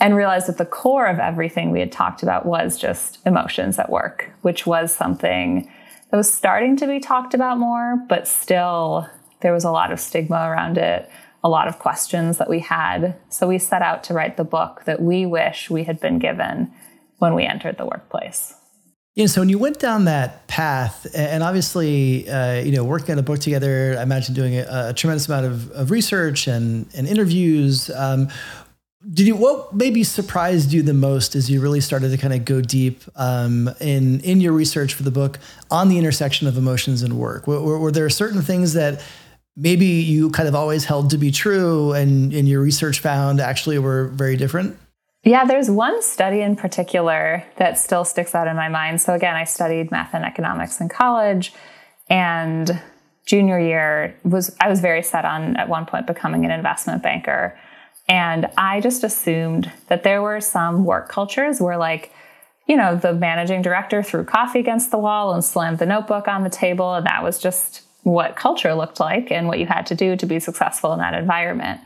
And 0.00 0.16
realized 0.16 0.48
that 0.48 0.58
the 0.58 0.66
core 0.66 1.06
of 1.06 1.18
everything 1.18 1.70
we 1.70 1.80
had 1.80 1.92
talked 1.92 2.22
about 2.22 2.46
was 2.46 2.76
just 2.76 3.18
emotions 3.24 3.78
at 3.78 3.90
work, 3.90 4.30
which 4.42 4.66
was 4.66 4.94
something 4.94 5.70
that 6.10 6.16
was 6.16 6.32
starting 6.32 6.76
to 6.76 6.86
be 6.86 7.00
talked 7.00 7.34
about 7.34 7.58
more, 7.58 7.96
but 8.08 8.28
still 8.28 9.08
there 9.40 9.52
was 9.52 9.64
a 9.64 9.70
lot 9.70 9.92
of 9.92 10.00
stigma 10.00 10.48
around 10.48 10.78
it, 10.78 11.08
a 11.42 11.48
lot 11.48 11.68
of 11.68 11.78
questions 11.78 12.38
that 12.38 12.48
we 12.48 12.60
had. 12.60 13.16
So 13.28 13.46
we 13.46 13.58
set 13.58 13.82
out 13.82 14.02
to 14.04 14.14
write 14.14 14.36
the 14.36 14.44
book 14.44 14.82
that 14.86 15.02
we 15.02 15.26
wish 15.26 15.70
we 15.70 15.84
had 15.84 16.00
been 16.00 16.18
given 16.18 16.72
when 17.18 17.34
we 17.34 17.44
entered 17.44 17.78
the 17.78 17.84
workplace. 17.84 18.54
Yeah, 19.14 19.26
so 19.26 19.40
when 19.40 19.48
you 19.48 19.58
went 19.58 19.78
down 19.78 20.06
that 20.06 20.48
path, 20.48 21.06
and 21.14 21.44
obviously, 21.44 22.28
uh, 22.28 22.60
you 22.60 22.72
know, 22.72 22.82
working 22.82 23.12
on 23.12 23.18
a 23.20 23.22
book 23.22 23.38
together, 23.38 23.94
I 23.96 24.02
imagine 24.02 24.34
doing 24.34 24.56
a, 24.56 24.88
a 24.88 24.92
tremendous 24.92 25.28
amount 25.28 25.46
of, 25.46 25.70
of, 25.70 25.92
research 25.92 26.48
and, 26.48 26.88
and 26.96 27.06
interviews. 27.06 27.90
Um, 27.90 28.28
did 29.12 29.26
you 29.26 29.36
what 29.36 29.74
maybe 29.74 30.02
surprised 30.04 30.72
you 30.72 30.82
the 30.82 30.94
most 30.94 31.34
as 31.34 31.50
you 31.50 31.60
really 31.60 31.80
started 31.80 32.10
to 32.10 32.16
kind 32.16 32.32
of 32.32 32.44
go 32.44 32.60
deep 32.60 33.02
um, 33.16 33.68
in 33.80 34.20
in 34.20 34.40
your 34.40 34.52
research 34.52 34.94
for 34.94 35.02
the 35.02 35.10
book 35.10 35.38
on 35.70 35.88
the 35.88 35.98
intersection 35.98 36.46
of 36.46 36.56
emotions 36.56 37.02
and 37.02 37.18
work? 37.18 37.46
Were, 37.46 37.78
were, 37.78 37.92
there 37.92 38.08
certain 38.08 38.42
things 38.42 38.72
that 38.72 39.02
maybe 39.56 39.86
you 39.86 40.30
kind 40.30 40.48
of 40.48 40.54
always 40.54 40.84
held 40.84 41.10
to 41.10 41.18
be 41.18 41.30
true, 41.30 41.92
and 41.92 42.32
in 42.32 42.46
your 42.46 42.62
research 42.62 43.00
found 43.00 43.40
actually 43.40 43.78
were 43.78 44.08
very 44.08 44.36
different? 44.36 44.76
Yeah, 45.22 45.44
there's 45.44 45.70
one 45.70 46.02
study 46.02 46.40
in 46.40 46.54
particular 46.54 47.44
that 47.56 47.78
still 47.78 48.04
sticks 48.04 48.34
out 48.34 48.46
in 48.46 48.56
my 48.56 48.68
mind. 48.68 49.00
So, 49.00 49.14
again, 49.14 49.34
I 49.34 49.44
studied 49.44 49.90
math 49.90 50.14
and 50.14 50.24
economics 50.24 50.80
in 50.80 50.88
college, 50.88 51.52
and 52.08 52.80
junior 53.26 53.58
year 53.58 54.16
was 54.24 54.54
I 54.60 54.68
was 54.68 54.80
very 54.80 55.02
set 55.02 55.24
on 55.24 55.56
at 55.56 55.68
one 55.68 55.86
point 55.86 56.06
becoming 56.06 56.44
an 56.44 56.50
investment 56.50 57.02
banker. 57.02 57.58
And 58.08 58.50
I 58.56 58.80
just 58.80 59.02
assumed 59.02 59.72
that 59.88 60.02
there 60.02 60.20
were 60.20 60.40
some 60.40 60.84
work 60.84 61.08
cultures 61.08 61.60
where, 61.60 61.78
like, 61.78 62.12
you 62.66 62.76
know, 62.76 62.96
the 62.96 63.12
managing 63.12 63.62
director 63.62 64.02
threw 64.02 64.24
coffee 64.24 64.60
against 64.60 64.90
the 64.90 64.98
wall 64.98 65.32
and 65.32 65.44
slammed 65.44 65.78
the 65.78 65.86
notebook 65.86 66.28
on 66.28 66.44
the 66.44 66.50
table, 66.50 66.94
and 66.94 67.06
that 67.06 67.22
was 67.22 67.38
just 67.38 67.82
what 68.02 68.36
culture 68.36 68.74
looked 68.74 69.00
like 69.00 69.30
and 69.30 69.48
what 69.48 69.58
you 69.58 69.66
had 69.66 69.86
to 69.86 69.94
do 69.94 70.16
to 70.16 70.26
be 70.26 70.38
successful 70.38 70.92
in 70.92 70.98
that 70.98 71.14
environment. 71.14 71.80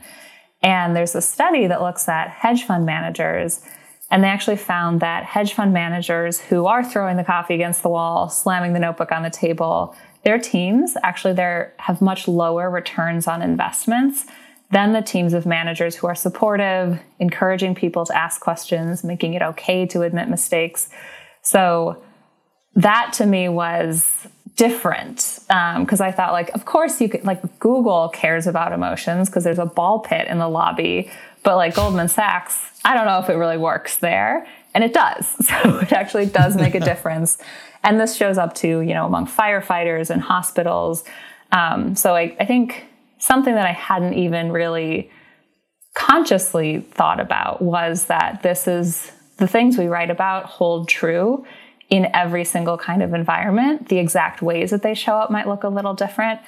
And 0.61 0.95
there's 0.95 1.15
a 1.15 1.21
study 1.21 1.67
that 1.67 1.81
looks 1.81 2.09
at 2.09 2.29
hedge 2.29 2.63
fund 2.63 2.85
managers. 2.85 3.61
And 4.11 4.23
they 4.23 4.27
actually 4.27 4.57
found 4.57 4.99
that 4.99 5.23
hedge 5.23 5.53
fund 5.53 5.71
managers 5.71 6.39
who 6.41 6.65
are 6.65 6.83
throwing 6.83 7.15
the 7.15 7.23
coffee 7.23 7.53
against 7.53 7.83
the 7.83 7.89
wall, 7.89 8.27
slamming 8.27 8.73
the 8.73 8.79
notebook 8.79 9.11
on 9.11 9.23
the 9.23 9.29
table, 9.29 9.95
their 10.23 10.39
teams 10.39 10.97
actually 11.03 11.35
have 11.77 12.01
much 12.01 12.27
lower 12.27 12.69
returns 12.69 13.27
on 13.27 13.41
investments 13.41 14.25
than 14.71 14.93
the 14.93 15.01
teams 15.01 15.33
of 15.33 15.45
managers 15.45 15.95
who 15.95 16.07
are 16.07 16.15
supportive, 16.15 16.99
encouraging 17.19 17.73
people 17.73 18.05
to 18.05 18.15
ask 18.15 18.39
questions, 18.39 19.03
making 19.03 19.33
it 19.33 19.41
okay 19.41 19.85
to 19.87 20.03
admit 20.03 20.29
mistakes. 20.29 20.89
So 21.41 22.01
that 22.75 23.13
to 23.13 23.25
me 23.25 23.49
was 23.49 24.27
different 24.55 25.39
because 25.47 26.01
um, 26.01 26.07
I 26.07 26.11
thought 26.11 26.33
like, 26.33 26.49
of 26.49 26.65
course 26.65 27.01
you 27.01 27.09
could 27.09 27.23
like 27.23 27.59
Google 27.59 28.09
cares 28.09 28.45
about 28.45 28.73
emotions 28.73 29.29
because 29.29 29.43
there's 29.43 29.57
a 29.59 29.65
ball 29.65 29.99
pit 29.99 30.27
in 30.27 30.37
the 30.37 30.49
lobby, 30.49 31.09
but 31.43 31.55
like 31.55 31.75
Goldman 31.75 32.09
Sachs, 32.09 32.57
I 32.85 32.93
don't 32.93 33.05
know 33.05 33.19
if 33.19 33.29
it 33.29 33.35
really 33.35 33.57
works 33.57 33.97
there, 33.97 34.45
and 34.73 34.83
it 34.83 34.93
does. 34.93 35.25
So 35.49 35.79
it 35.79 35.91
actually 35.93 36.27
does 36.27 36.55
make 36.55 36.75
a 36.75 36.79
difference, 36.79 37.37
and 37.83 37.99
this 37.99 38.15
shows 38.15 38.37
up 38.37 38.53
too, 38.53 38.81
you 38.81 38.93
know, 38.93 39.05
among 39.05 39.27
firefighters 39.27 40.09
and 40.09 40.21
hospitals. 40.21 41.03
Um, 41.51 41.95
so 41.95 42.15
I, 42.15 42.35
I 42.39 42.45
think 42.45 42.83
something 43.19 43.53
that 43.53 43.65
I 43.65 43.73
hadn't 43.73 44.15
even 44.15 44.51
really 44.51 45.11
consciously 45.93 46.81
thought 46.91 47.19
about 47.19 47.61
was 47.61 48.05
that 48.05 48.41
this 48.41 48.67
is 48.67 49.11
the 49.37 49.47
things 49.47 49.77
we 49.77 49.87
write 49.87 50.09
about 50.09 50.45
hold 50.45 50.87
true 50.87 51.45
in 51.89 52.07
every 52.13 52.45
single 52.45 52.77
kind 52.77 53.01
of 53.01 53.13
environment. 53.13 53.89
The 53.89 53.97
exact 53.97 54.41
ways 54.41 54.71
that 54.71 54.83
they 54.83 54.93
show 54.93 55.13
up 55.13 55.31
might 55.31 55.47
look 55.47 55.63
a 55.63 55.69
little 55.69 55.93
different, 55.93 56.39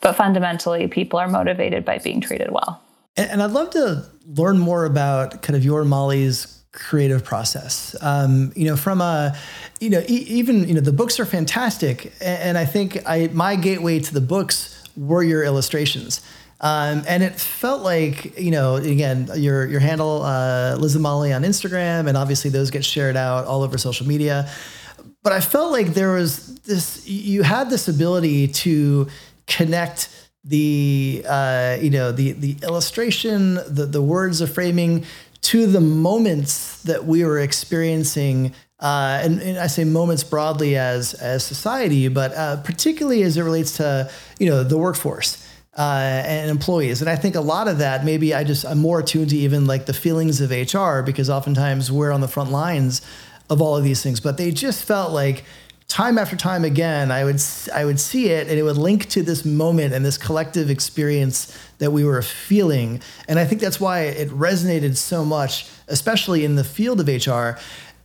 but 0.00 0.14
fundamentally, 0.14 0.86
people 0.88 1.18
are 1.18 1.28
motivated 1.28 1.84
by 1.84 1.98
being 1.98 2.20
treated 2.20 2.50
well. 2.50 2.82
And, 3.16 3.42
I'd 3.42 3.50
love 3.50 3.70
to 3.70 4.06
learn 4.26 4.58
more 4.58 4.84
about 4.84 5.42
kind 5.42 5.56
of 5.56 5.64
your 5.64 5.84
Mollie's 5.84 6.62
creative 6.72 7.24
process. 7.24 7.96
Um, 8.00 8.52
you 8.54 8.64
know, 8.64 8.76
from 8.76 9.00
a, 9.00 9.36
you 9.80 9.90
know, 9.90 10.00
e- 10.08 10.26
even 10.28 10.68
you 10.68 10.74
know, 10.74 10.80
the 10.80 10.92
books 10.92 11.18
are 11.18 11.26
fantastic, 11.26 12.12
and, 12.20 12.42
and 12.42 12.58
I 12.58 12.64
think 12.64 12.98
I 13.06 13.28
my 13.32 13.56
gateway 13.56 13.98
to 13.98 14.14
the 14.14 14.20
books 14.20 14.79
were 14.96 15.22
your 15.22 15.44
illustrations. 15.44 16.20
Um, 16.62 17.04
and 17.08 17.22
it 17.22 17.40
felt 17.40 17.82
like, 17.82 18.38
you 18.38 18.50
know, 18.50 18.76
again, 18.76 19.30
your 19.34 19.66
your 19.66 19.80
handle, 19.80 20.22
uh, 20.22 20.76
Liz 20.78 20.94
and 20.94 21.02
Mollie 21.02 21.32
on 21.32 21.42
Instagram, 21.42 22.06
and 22.06 22.16
obviously 22.16 22.50
those 22.50 22.70
get 22.70 22.84
shared 22.84 23.16
out 23.16 23.46
all 23.46 23.62
over 23.62 23.78
social 23.78 24.06
media 24.06 24.50
but 25.22 25.32
I 25.32 25.40
felt 25.40 25.72
like 25.72 25.88
there 25.88 26.12
was 26.12 26.54
this, 26.60 27.06
you 27.06 27.42
had 27.42 27.70
this 27.70 27.88
ability 27.88 28.48
to 28.48 29.08
connect 29.46 30.08
the, 30.44 31.24
uh, 31.28 31.76
you 31.80 31.90
know, 31.90 32.12
the, 32.12 32.32
the 32.32 32.56
illustration, 32.62 33.54
the, 33.54 33.86
the 33.90 34.00
words 34.00 34.40
of 34.40 34.52
framing 34.52 35.04
to 35.42 35.66
the 35.66 35.80
moments 35.80 36.82
that 36.82 37.04
we 37.04 37.24
were 37.24 37.38
experiencing 37.38 38.54
uh, 38.80 39.20
and, 39.22 39.40
and, 39.42 39.58
I 39.58 39.66
say 39.66 39.84
moments 39.84 40.24
broadly 40.24 40.76
as 40.76 41.12
as 41.14 41.44
society, 41.44 42.08
but 42.08 42.32
uh, 42.34 42.56
particularly 42.62 43.22
as 43.22 43.36
it 43.36 43.42
relates 43.42 43.76
to 43.76 44.10
you 44.38 44.48
know 44.48 44.64
the 44.64 44.78
workforce 44.78 45.46
uh, 45.76 46.22
and 46.24 46.50
employees. 46.50 47.00
And 47.00 47.10
I 47.10 47.16
think 47.16 47.34
a 47.34 47.40
lot 47.42 47.68
of 47.68 47.78
that 47.78 48.04
maybe 48.04 48.34
I 48.34 48.42
just 48.42 48.64
I'm 48.64 48.78
more 48.78 49.00
attuned 49.00 49.30
to 49.30 49.36
even 49.36 49.66
like 49.66 49.86
the 49.86 49.92
feelings 49.92 50.40
of 50.40 50.50
HR 50.50 51.02
because 51.02 51.28
oftentimes 51.28 51.92
we're 51.92 52.10
on 52.10 52.22
the 52.22 52.28
front 52.28 52.50
lines 52.50 53.02
of 53.50 53.60
all 53.60 53.76
of 53.76 53.84
these 53.84 54.02
things, 54.02 54.18
but 54.18 54.38
they 54.38 54.50
just 54.50 54.84
felt 54.84 55.12
like 55.12 55.44
time 55.90 56.18
after 56.18 56.36
time 56.36 56.64
again, 56.64 57.10
I 57.10 57.24
would 57.24 57.42
I 57.74 57.84
would 57.84 57.98
see 57.98 58.28
it 58.28 58.48
and 58.48 58.58
it 58.58 58.62
would 58.62 58.78
link 58.78 59.08
to 59.10 59.22
this 59.22 59.44
moment 59.44 59.92
and 59.92 60.04
this 60.04 60.16
collective 60.16 60.70
experience 60.70 61.54
that 61.78 61.90
we 61.90 62.04
were 62.04 62.22
feeling. 62.22 63.02
And 63.28 63.38
I 63.38 63.44
think 63.44 63.60
that's 63.60 63.80
why 63.80 64.02
it 64.02 64.28
resonated 64.30 64.96
so 64.96 65.24
much, 65.24 65.66
especially 65.88 66.44
in 66.44 66.54
the 66.54 66.64
field 66.64 67.00
of 67.00 67.08
HR. 67.08 67.60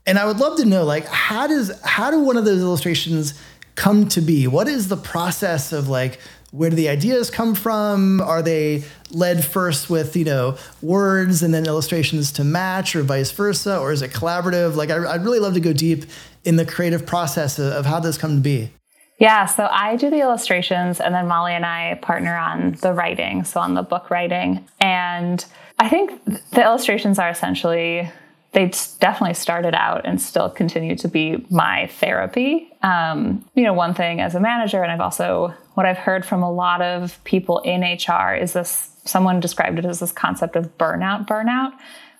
And 0.05 0.19
I 0.19 0.25
would 0.25 0.37
love 0.37 0.57
to 0.57 0.65
know 0.65 0.83
like 0.83 1.05
how 1.05 1.47
does 1.47 1.71
how 1.83 2.11
do 2.11 2.19
one 2.19 2.37
of 2.37 2.45
those 2.45 2.61
illustrations 2.61 3.33
come 3.75 4.07
to 4.09 4.21
be? 4.21 4.47
What 4.47 4.67
is 4.67 4.87
the 4.87 4.97
process 4.97 5.73
of 5.73 5.87
like 5.87 6.19
where 6.51 6.69
do 6.69 6.75
the 6.75 6.87
ideas 6.87 7.29
come 7.29 7.53
from? 7.53 8.21
Are 8.21 8.41
they 8.41 8.83
led 9.11 9.43
first 9.43 9.89
with 9.89 10.15
you 10.15 10.25
know 10.25 10.57
words 10.81 11.43
and 11.43 11.53
then 11.53 11.65
illustrations 11.65 12.31
to 12.33 12.43
match, 12.43 12.95
or 12.95 13.03
vice 13.03 13.31
versa, 13.31 13.77
or 13.77 13.91
is 13.91 14.01
it 14.01 14.11
collaborative? 14.11 14.75
Like 14.75 14.89
I, 14.89 14.99
would 14.99 15.25
really 15.25 15.39
love 15.39 15.53
to 15.55 15.59
go 15.59 15.73
deep 15.73 16.05
in 16.43 16.55
the 16.55 16.65
creative 16.65 17.05
process 17.05 17.59
of, 17.59 17.73
of 17.73 17.85
how 17.85 17.99
this 17.99 18.17
come 18.17 18.35
to 18.35 18.41
be. 18.41 18.71
Yeah, 19.17 19.45
so 19.45 19.67
I 19.71 19.95
do 19.95 20.09
the 20.09 20.19
illustrations, 20.19 20.99
and 20.99 21.15
then 21.15 21.27
Mollie 21.27 21.53
and 21.53 21.65
I 21.65 21.99
partner 22.01 22.35
on 22.35 22.73
the 22.81 22.91
writing, 22.91 23.45
so 23.45 23.61
on 23.61 23.73
the 23.73 23.81
book 23.81 24.09
writing. 24.09 24.67
And 24.81 25.43
I 25.79 25.87
think 25.87 26.23
the 26.51 26.63
illustrations 26.63 27.17
are 27.17 27.29
essentially 27.29 28.11
they 28.55 28.71
definitely 29.01 29.33
started 29.33 29.75
out 29.75 30.05
and 30.05 30.19
still 30.21 30.49
continue 30.49 30.95
to 30.95 31.09
be 31.09 31.45
my 31.49 31.87
therapy. 31.87 32.71
Um, 32.81 33.45
you 33.53 33.63
know, 33.63 33.73
one 33.73 33.93
thing 33.93 34.21
as 34.21 34.33
a 34.33 34.39
manager, 34.39 34.81
and 34.81 34.89
I've 34.89 35.01
also 35.01 35.53
what 35.73 35.85
I've 35.85 35.97
heard 35.97 36.25
from 36.25 36.41
a 36.41 36.49
lot 36.49 36.81
of 36.81 37.21
people 37.25 37.59
in 37.59 37.81
HR 37.81 38.33
is 38.33 38.53
this 38.53 38.91
someone 39.03 39.41
described 39.41 39.77
it 39.77 39.83
as 39.83 39.99
this 39.99 40.13
concept 40.13 40.55
of 40.55 40.77
burnout, 40.77 41.27
burnout, 41.27 41.73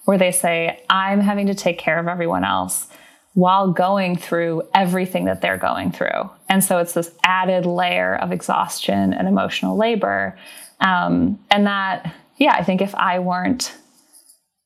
where 0.04 0.18
they 0.18 0.34
say, 0.34 0.84
I'm 0.90 1.22
having 1.22 1.48
to 1.48 1.56
take 1.56 1.80
care 1.80 2.00
of 2.00 2.08
everyone 2.10 2.44
else 2.44 2.88
while 3.34 3.72
going 3.72 4.18
through 4.18 4.64
everything 4.74 5.26
that 5.26 5.42
they're 5.42 5.58
going 5.58 5.94
through. 5.94 6.30
And 6.50 6.62
so 6.62 6.80
it's 6.80 6.94
this 6.94 7.12
added 7.24 7.66
layer 7.66 8.14
of 8.14 8.34
exhaustion 8.34 9.14
and 9.14 9.26
emotional 9.26 9.78
labor. 9.78 10.38
Um, 10.82 11.40
and 11.50 11.66
that, 11.66 12.14
yeah, 12.38 12.56
I 12.56 12.64
think 12.66 12.82
if 12.82 12.94
I 12.94 13.20
weren't 13.20 13.74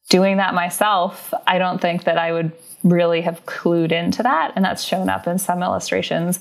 doing 0.10 0.38
that 0.38 0.54
myself, 0.54 1.34
I 1.48 1.58
don't 1.60 1.80
think 1.80 2.04
that 2.04 2.18
I 2.18 2.32
would 2.32 2.52
really 2.84 3.22
have 3.22 3.46
clued 3.46 3.92
into 3.92 4.24
that. 4.24 4.54
And 4.56 4.66
that's 4.66 4.84
shown 4.84 5.10
up 5.10 5.28
in 5.28 5.38
some 5.38 5.62
illustrations. 5.62 6.40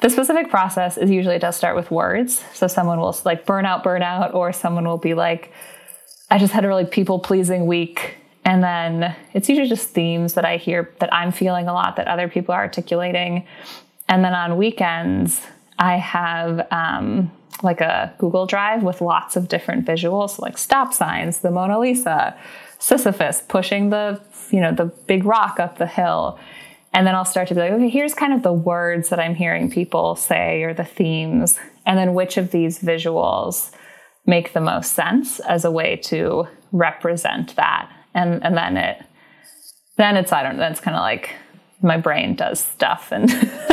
The 0.00 0.10
specific 0.10 0.50
process 0.50 0.98
is 0.98 1.10
usually 1.10 1.36
it 1.36 1.40
does 1.40 1.56
start 1.56 1.74
with 1.74 1.90
words. 1.90 2.44
So 2.52 2.66
someone 2.66 3.00
will 3.00 3.16
like 3.24 3.46
burnout, 3.46 3.82
burnout, 3.82 4.34
or 4.34 4.52
someone 4.52 4.86
will 4.86 4.98
be 4.98 5.14
like, 5.14 5.52
I 6.30 6.38
just 6.38 6.52
had 6.52 6.64
a 6.64 6.68
really 6.68 6.84
people 6.84 7.18
pleasing 7.18 7.66
week. 7.66 8.16
And 8.44 8.62
then 8.62 9.16
it's 9.32 9.48
usually 9.48 9.68
just 9.68 9.88
themes 9.88 10.34
that 10.34 10.44
I 10.44 10.58
hear 10.58 10.92
that 11.00 11.12
I'm 11.12 11.32
feeling 11.32 11.66
a 11.66 11.72
lot 11.72 11.96
that 11.96 12.08
other 12.08 12.28
people 12.28 12.54
are 12.54 12.60
articulating. 12.60 13.46
And 14.08 14.24
then 14.24 14.34
on 14.34 14.56
weekends, 14.56 15.40
I 15.78 15.96
have 15.96 16.66
um, 16.70 17.32
like 17.62 17.80
a 17.80 18.14
Google 18.18 18.46
Drive 18.46 18.82
with 18.82 19.00
lots 19.00 19.34
of 19.36 19.48
different 19.48 19.86
visuals, 19.86 20.38
like 20.38 20.58
stop 20.58 20.92
signs, 20.92 21.38
the 21.38 21.50
Mona 21.50 21.78
Lisa, 21.78 22.36
Sisyphus 22.78 23.42
pushing 23.48 23.90
the 23.90 24.20
you 24.50 24.60
know 24.60 24.72
the 24.72 24.86
big 25.06 25.24
rock 25.24 25.58
up 25.60 25.78
the 25.78 25.86
hill. 25.86 26.38
And 26.92 27.06
then 27.06 27.14
I'll 27.14 27.26
start 27.26 27.48
to 27.48 27.54
be 27.54 27.60
like, 27.60 27.72
okay, 27.72 27.90
here's 27.90 28.14
kind 28.14 28.32
of 28.32 28.42
the 28.42 28.54
words 28.54 29.10
that 29.10 29.20
I'm 29.20 29.34
hearing 29.34 29.70
people 29.70 30.16
say 30.16 30.62
or 30.62 30.72
the 30.72 30.84
themes. 30.84 31.58
And 31.84 31.98
then 31.98 32.14
which 32.14 32.38
of 32.38 32.52
these 32.52 32.78
visuals 32.78 33.70
make 34.24 34.54
the 34.54 34.62
most 34.62 34.94
sense 34.94 35.38
as 35.40 35.66
a 35.66 35.70
way 35.70 35.96
to 36.04 36.48
represent 36.72 37.54
that. 37.56 37.90
And 38.14 38.42
and 38.44 38.56
then 38.56 38.76
it 38.76 39.04
then 39.96 40.16
it's 40.16 40.32
I 40.32 40.42
don't 40.42 40.54
know, 40.54 40.60
then 40.60 40.72
it's 40.72 40.80
kind 40.80 40.96
of 40.96 41.02
like 41.02 41.30
my 41.82 41.98
brain 41.98 42.34
does 42.34 42.60
stuff 42.60 43.12
and 43.12 43.28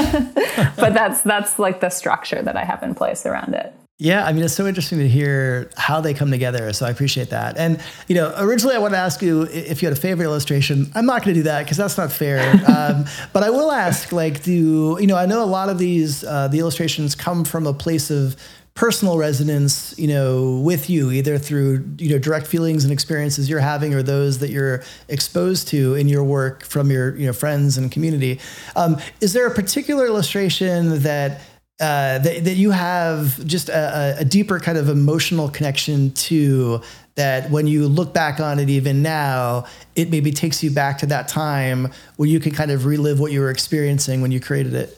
but 0.76 0.94
that's 0.94 1.22
that's 1.22 1.58
like 1.58 1.80
the 1.80 1.89
structure 1.89 2.42
that 2.42 2.58
I 2.58 2.66
have 2.66 2.84
in 2.84 2.94
place 2.94 3.26
around 3.26 3.54
it. 3.54 3.74
Yeah, 4.04 4.26
I 4.26 4.34
mean, 4.34 4.44
it's 4.44 4.54
so 4.54 4.68
interesting 4.68 5.00
to 5.00 5.08
hear 5.08 5.70
how 5.78 6.02
they 6.02 6.13
come 6.13 6.30
together. 6.30 6.74
So 6.74 6.86
I 6.86 6.89
appreciate 6.89 7.30
that. 7.30 7.56
And, 7.56 7.80
you 8.10 8.16
know, 8.16 8.34
originally 8.38 8.76
I 8.76 8.80
wanted 8.80 8.98
to 8.98 9.02
ask 9.02 9.22
you 9.22 9.44
if 9.44 9.82
you 9.82 9.88
had 9.88 9.98
a 9.98 10.02
favorite 10.02 10.26
illustration. 10.26 10.92
I'm 10.94 11.06
not 11.06 11.24
going 11.24 11.34
to 11.36 11.39
do 11.39 11.44
that 11.44 11.63
because 11.63 11.78
that's 11.78 11.98
not 11.98 12.12
fair. 12.12 12.52
um, 12.68 13.06
but 13.32 13.44
I 13.44 13.50
will 13.50 13.72
ask, 13.72 14.12
like, 14.12 14.44
do, 14.44 14.98
you 15.00 15.08
know, 15.08 15.16
I 15.16 15.26
know 15.26 15.42
a 15.42 15.46
lot 15.46 15.70
of 15.70 15.78
these, 15.78 16.26
uh, 16.26 16.50
the 16.50 16.60
illustrations 16.60 17.16
come 17.16 17.46
from 17.46 17.66
a 17.66 17.74
place 17.74 18.12
of 18.12 18.36
personal 18.74 19.18
resonance, 19.18 19.98
you 19.98 20.10
know, 20.10 20.60
with 20.60 20.89
you, 20.89 21.10
either 21.10 21.38
through, 21.38 21.88
you 21.98 22.10
know, 22.10 22.18
direct 22.18 22.46
feelings 22.46 22.84
and 22.84 22.92
experiences 22.92 23.50
you're 23.50 23.62
having 23.62 23.94
or 23.94 24.04
those 24.04 24.39
that 24.39 24.50
you're 24.50 24.84
exposed 25.08 25.70
to 25.70 25.96
in 25.96 26.10
your 26.10 26.26
work 26.26 26.66
from 26.66 26.92
your, 26.92 27.16
you 27.16 27.26
know, 27.26 27.32
friends 27.32 27.78
and 27.78 27.89
community. 27.89 28.42
Um, 28.76 28.98
is 29.22 29.32
there 29.32 29.48
a 29.48 29.54
particular 29.56 30.06
illustration 30.08 31.04
that, 31.04 31.39
uh, 31.84 32.17
that, 32.19 32.46
that 32.46 32.56
you 32.56 32.72
have 32.72 33.46
just 33.46 33.67
a, 33.67 34.15
a 34.17 34.24
deeper 34.24 34.58
kind 34.58 34.78
of 34.78 34.88
emotional 34.88 35.50
connection 35.50 36.12
to 36.13 36.80
that 37.15 37.52
when 37.52 37.67
you 37.67 37.89
look 37.89 38.13
back 38.13 38.39
on 38.39 38.58
it 38.58 38.69
even 38.69 39.02
now, 39.02 39.65
it 39.93 40.10
maybe 40.10 40.32
takes 40.32 40.63
you 40.63 40.72
back 40.72 40.98
to 40.98 41.06
that 41.06 41.28
time 41.28 41.91
where 42.15 42.30
you 42.30 42.39
can 42.39 42.54
kind 42.54 42.72
of 42.72 42.86
relive 42.86 43.19
what 43.19 43.34
you 43.34 43.41
were 43.41 43.50
experiencing 43.50 44.22
when 44.22 44.32
you 44.32 44.39
created 44.39 44.74
it? 44.74 44.98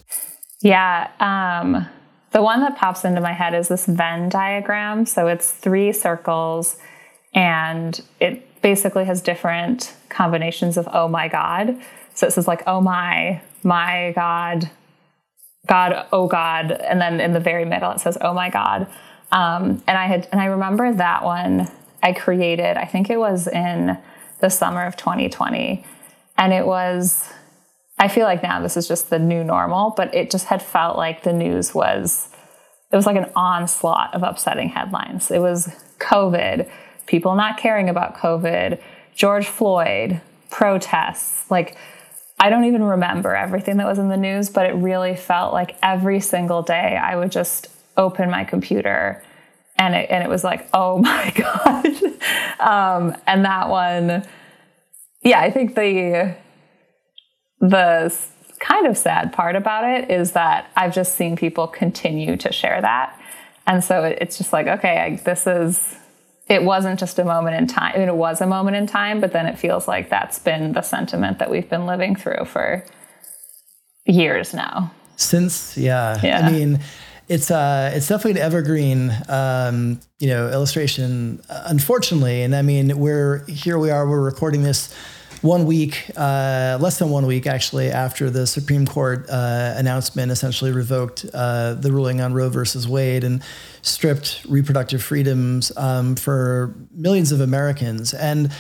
Yeah. 0.61 1.09
Um, 1.19 1.87
the 2.33 2.43
one 2.43 2.59
that 2.59 2.77
pops 2.77 3.03
into 3.03 3.19
my 3.19 3.33
head 3.33 3.55
is 3.55 3.67
this 3.67 3.87
Venn 3.87 4.29
diagram. 4.29 5.07
So 5.07 5.25
it's 5.25 5.49
three 5.49 5.91
circles 5.91 6.77
and 7.33 7.99
it 8.19 8.61
basically 8.61 9.05
has 9.05 9.21
different 9.21 9.95
combinations 10.09 10.77
of 10.77 10.87
oh 10.93 11.07
my 11.07 11.29
God. 11.29 11.81
So 12.13 12.27
it 12.27 12.33
says 12.33 12.47
like, 12.47 12.61
oh 12.67 12.79
my, 12.79 13.41
my 13.63 14.11
God, 14.15 14.69
God, 15.65 16.05
oh 16.11 16.27
God, 16.27 16.71
and 16.71 17.01
then 17.01 17.19
in 17.19 17.33
the 17.33 17.39
very 17.39 17.65
middle 17.65 17.91
it 17.91 17.99
says, 17.99 18.17
oh 18.21 18.33
my 18.33 18.49
God. 18.49 18.87
Um, 19.31 19.83
and 19.87 19.97
I 19.97 20.07
had, 20.07 20.27
and 20.31 20.39
I 20.39 20.45
remember 20.45 20.93
that 20.93 21.23
one 21.23 21.69
I 22.01 22.13
created. 22.13 22.77
I 22.77 22.85
think 22.85 23.09
it 23.09 23.17
was 23.17 23.47
in 23.47 23.97
the 24.39 24.49
summer 24.49 24.85
of 24.85 24.95
2020, 24.95 25.85
and 26.37 26.53
it 26.53 26.65
was. 26.65 27.27
I 27.97 28.09
feel 28.09 28.25
like 28.25 28.43
now 28.43 28.61
this 28.61 28.75
is 28.75 28.89
just 28.89 29.09
the 29.09 29.19
new 29.19 29.43
normal, 29.43 29.93
but 29.95 30.13
it 30.13 30.29
just 30.29 30.47
had 30.47 30.61
felt 30.61 30.97
like 30.97 31.23
the 31.23 31.33
news 31.33 31.73
was. 31.73 32.29
It 32.91 32.95
was 32.95 33.05
like 33.05 33.15
an 33.15 33.31
onslaught 33.35 34.13
of 34.13 34.21
upsetting 34.21 34.69
headlines. 34.69 35.31
It 35.31 35.39
was 35.39 35.69
COVID, 35.99 36.69
people 37.07 37.35
not 37.35 37.57
caring 37.57 37.89
about 37.89 38.15
COVID, 38.15 38.79
George 39.15 39.47
Floyd, 39.47 40.21
protests, 40.51 41.49
like 41.49 41.75
I 42.39 42.49
don't 42.49 42.65
even 42.65 42.83
remember 42.83 43.35
everything 43.35 43.77
that 43.77 43.87
was 43.87 43.97
in 43.97 44.09
the 44.09 44.17
news, 44.17 44.49
but 44.49 44.65
it 44.65 44.73
really 44.73 45.15
felt 45.15 45.53
like 45.53 45.77
every 45.81 46.19
single 46.19 46.61
day 46.61 46.97
I 47.01 47.15
would 47.15 47.31
just 47.31 47.67
open 47.97 48.29
my 48.29 48.43
computer 48.43 49.23
and 49.77 49.95
it, 49.95 50.09
and 50.09 50.23
it 50.23 50.29
was 50.29 50.43
like, 50.43 50.67
oh 50.73 50.97
my 51.01 51.33
God. 51.35 51.85
um, 52.59 53.15
and 53.27 53.45
that 53.45 53.69
one, 53.69 54.25
yeah, 55.21 55.39
I 55.39 55.51
think 55.51 55.75
the, 55.75 56.35
the 57.59 58.15
kind 58.59 58.87
of 58.87 58.97
sad 58.97 59.33
part 59.33 59.55
about 59.55 59.83
it 59.83 60.11
is 60.11 60.31
that 60.33 60.69
I've 60.75 60.93
just 60.93 61.15
seen 61.15 61.35
people 61.35 61.67
continue 61.67 62.37
to 62.37 62.51
share 62.51 62.81
that. 62.81 63.19
And 63.67 63.83
so 63.83 64.03
it's 64.03 64.37
just 64.37 64.53
like, 64.53 64.67
okay, 64.67 64.97
I, 64.99 65.15
this 65.23 65.47
is, 65.47 65.95
it 66.47 66.63
wasn't 66.63 66.99
just 66.99 67.17
a 67.17 67.25
moment 67.25 67.55
in 67.55 67.67
time. 67.67 67.93
I 67.95 67.99
mean, 67.99 68.07
it 68.07 68.15
was 68.15 68.39
a 68.41 68.47
moment 68.47 68.77
in 68.77 68.85
time, 68.85 69.19
but 69.19 69.31
then 69.33 69.47
it 69.47 69.57
feels 69.57 69.87
like 69.87 70.09
that's 70.09 70.37
been 70.39 70.73
the 70.73 70.81
sentiment 70.81 71.39
that 71.39 71.49
we've 71.49 71.69
been 71.69 71.85
living 71.85 72.15
through 72.15 72.45
for 72.45 72.85
years 74.05 74.53
now. 74.53 74.91
Since, 75.15 75.77
yeah. 75.77 76.19
yeah. 76.23 76.45
I 76.45 76.51
mean, 76.51 76.79
it's 77.27 77.49
uh, 77.49 77.91
it's 77.95 78.07
definitely 78.07 78.39
an 78.39 78.45
evergreen, 78.45 79.11
um, 79.27 79.99
you 80.19 80.27
know, 80.27 80.49
illustration. 80.51 81.41
Unfortunately, 81.49 82.43
and 82.43 82.55
I 82.55 82.61
mean, 82.61 82.97
we're 82.99 83.43
here. 83.45 83.79
We 83.79 83.89
are. 83.89 84.07
We're 84.07 84.21
recording 84.23 84.61
this 84.61 84.93
one 85.45 85.65
week, 85.65 86.09
uh, 86.17 86.77
less 86.81 86.99
than 86.99 87.09
one 87.11 87.25
week 87.25 87.45
actually, 87.45 87.89
after 87.89 88.29
the 88.29 88.47
Supreme 88.47 88.85
Court 88.85 89.29
uh, 89.29 89.75
announcement 89.77 90.31
essentially 90.31 90.71
revoked 90.71 91.25
uh, 91.33 91.75
the 91.75 91.91
ruling 91.91 92.19
on 92.19 92.33
Roe 92.33 92.49
versus 92.49 92.87
Wade 92.87 93.23
and 93.23 93.43
stripped 93.81 94.43
reproductive 94.49 95.03
freedoms 95.03 95.71
um, 95.77 96.15
for 96.15 96.75
millions 96.91 97.31
of 97.31 97.41
Americans. 97.41 98.13
And, 98.13 98.51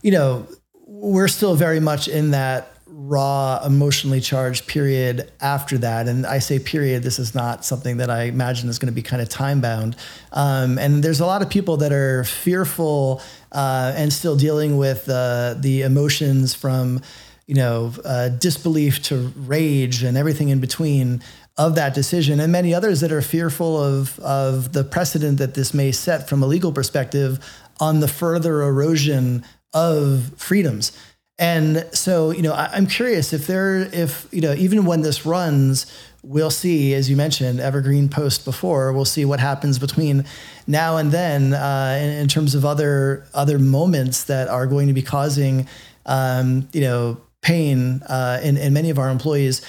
you 0.00 0.12
know, 0.12 0.46
we're 0.86 1.28
still 1.28 1.56
very 1.56 1.80
much 1.80 2.08
in 2.08 2.30
that 2.30 2.77
raw, 3.08 3.60
emotionally 3.64 4.20
charged 4.20 4.66
period 4.66 5.32
after 5.40 5.78
that. 5.78 6.08
And 6.08 6.26
I 6.26 6.40
say 6.40 6.58
period, 6.58 7.02
this 7.02 7.18
is 7.18 7.34
not 7.34 7.64
something 7.64 7.96
that 7.98 8.10
I 8.10 8.24
imagine 8.24 8.68
is 8.68 8.78
going 8.78 8.92
to 8.92 8.94
be 8.94 9.02
kind 9.02 9.22
of 9.22 9.28
time 9.28 9.60
bound. 9.60 9.96
Um, 10.32 10.78
and 10.78 11.02
there's 11.02 11.20
a 11.20 11.26
lot 11.26 11.40
of 11.42 11.48
people 11.48 11.78
that 11.78 11.92
are 11.92 12.24
fearful 12.24 13.22
uh, 13.52 13.94
and 13.96 14.12
still 14.12 14.36
dealing 14.36 14.76
with 14.76 15.08
uh, 15.08 15.54
the 15.58 15.82
emotions 15.82 16.54
from, 16.54 17.00
you 17.46 17.54
know, 17.54 17.92
uh, 18.04 18.28
disbelief 18.28 19.02
to 19.04 19.32
rage 19.36 20.02
and 20.02 20.16
everything 20.16 20.50
in 20.50 20.60
between 20.60 21.22
of 21.56 21.74
that 21.74 21.92
decision, 21.92 22.38
and 22.38 22.52
many 22.52 22.72
others 22.72 23.00
that 23.00 23.10
are 23.10 23.20
fearful 23.20 23.82
of 23.82 24.18
of 24.20 24.72
the 24.72 24.84
precedent 24.84 25.38
that 25.38 25.54
this 25.54 25.74
may 25.74 25.90
set 25.90 26.28
from 26.28 26.40
a 26.42 26.46
legal 26.46 26.72
perspective 26.72 27.40
on 27.80 27.98
the 27.98 28.06
further 28.06 28.62
erosion 28.62 29.44
of 29.74 30.32
freedoms. 30.36 30.92
And 31.38 31.86
so, 31.92 32.30
you 32.32 32.42
know, 32.42 32.52
I, 32.52 32.76
am 32.76 32.86
curious 32.86 33.32
if 33.32 33.46
there, 33.46 33.78
if 33.92 34.26
you 34.32 34.40
know, 34.40 34.54
even 34.54 34.84
when 34.84 35.02
this 35.02 35.24
runs, 35.24 35.86
we'll 36.24 36.50
see, 36.50 36.94
as 36.94 37.08
you 37.08 37.16
mentioned, 37.16 37.60
Evergreen 37.60 38.08
Post 38.08 38.44
before. 38.44 38.92
We'll 38.92 39.04
see 39.04 39.24
what 39.24 39.38
happens 39.38 39.78
between 39.78 40.24
now 40.66 40.96
and 40.96 41.12
then 41.12 41.54
uh, 41.54 41.98
in, 42.02 42.10
in, 42.10 42.28
terms 42.28 42.56
of 42.56 42.64
other 42.64 43.24
other 43.34 43.58
moments 43.58 44.24
that 44.24 44.48
are 44.48 44.66
going 44.66 44.88
to 44.88 44.92
be 44.92 45.02
causing, 45.02 45.68
um, 46.06 46.68
you 46.72 46.80
know, 46.80 47.20
pain 47.40 48.02
uh, 48.08 48.40
in, 48.42 48.56
in 48.56 48.72
many 48.72 48.90
of 48.90 48.98
our 48.98 49.08
employees. 49.08 49.62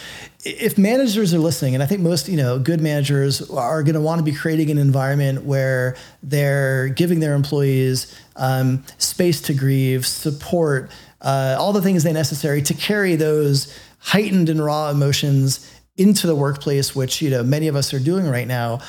If 0.44 0.78
managers 0.78 1.34
are 1.34 1.40
listening, 1.40 1.76
and 1.76 1.84
I 1.84 1.86
think 1.86 2.02
most, 2.02 2.28
you 2.28 2.38
know, 2.38 2.58
good 2.58 2.82
managers 2.82 3.48
are 3.52 3.84
going 3.84 3.96
to 3.96 4.02
want 4.02 4.20
to 4.20 4.24
be 4.24 4.32
creating 4.32 4.72
an 4.72 4.80
environment 4.80 5.44
where 5.44 5.96
they're 6.24 6.88
giving 6.88 7.20
their 7.20 7.36
employees 7.36 8.16
um, 8.38 8.84
space 8.98 9.42
to 9.44 9.54
grieve, 9.54 10.08
support 10.08 10.90
uh, 11.22 11.56
all 11.60 11.74
the 11.74 11.82
things 11.82 12.04
they 12.04 12.14
necessary 12.14 12.62
to 12.62 12.74
carry 12.74 13.16
those 13.16 13.78
heightened 14.00 14.50
and 14.50 14.64
raw 14.64 14.90
emotions 14.90 15.70
into 15.98 16.28
the 16.28 16.36
workplace, 16.36 16.96
which 16.96 17.22
you 17.22 17.30
know 17.30 17.44
many 17.44 17.68
of 17.68 17.76
us 17.76 17.94
are 17.94 18.00
doing 18.00 18.28
right 18.28 18.48
now. 18.48 18.80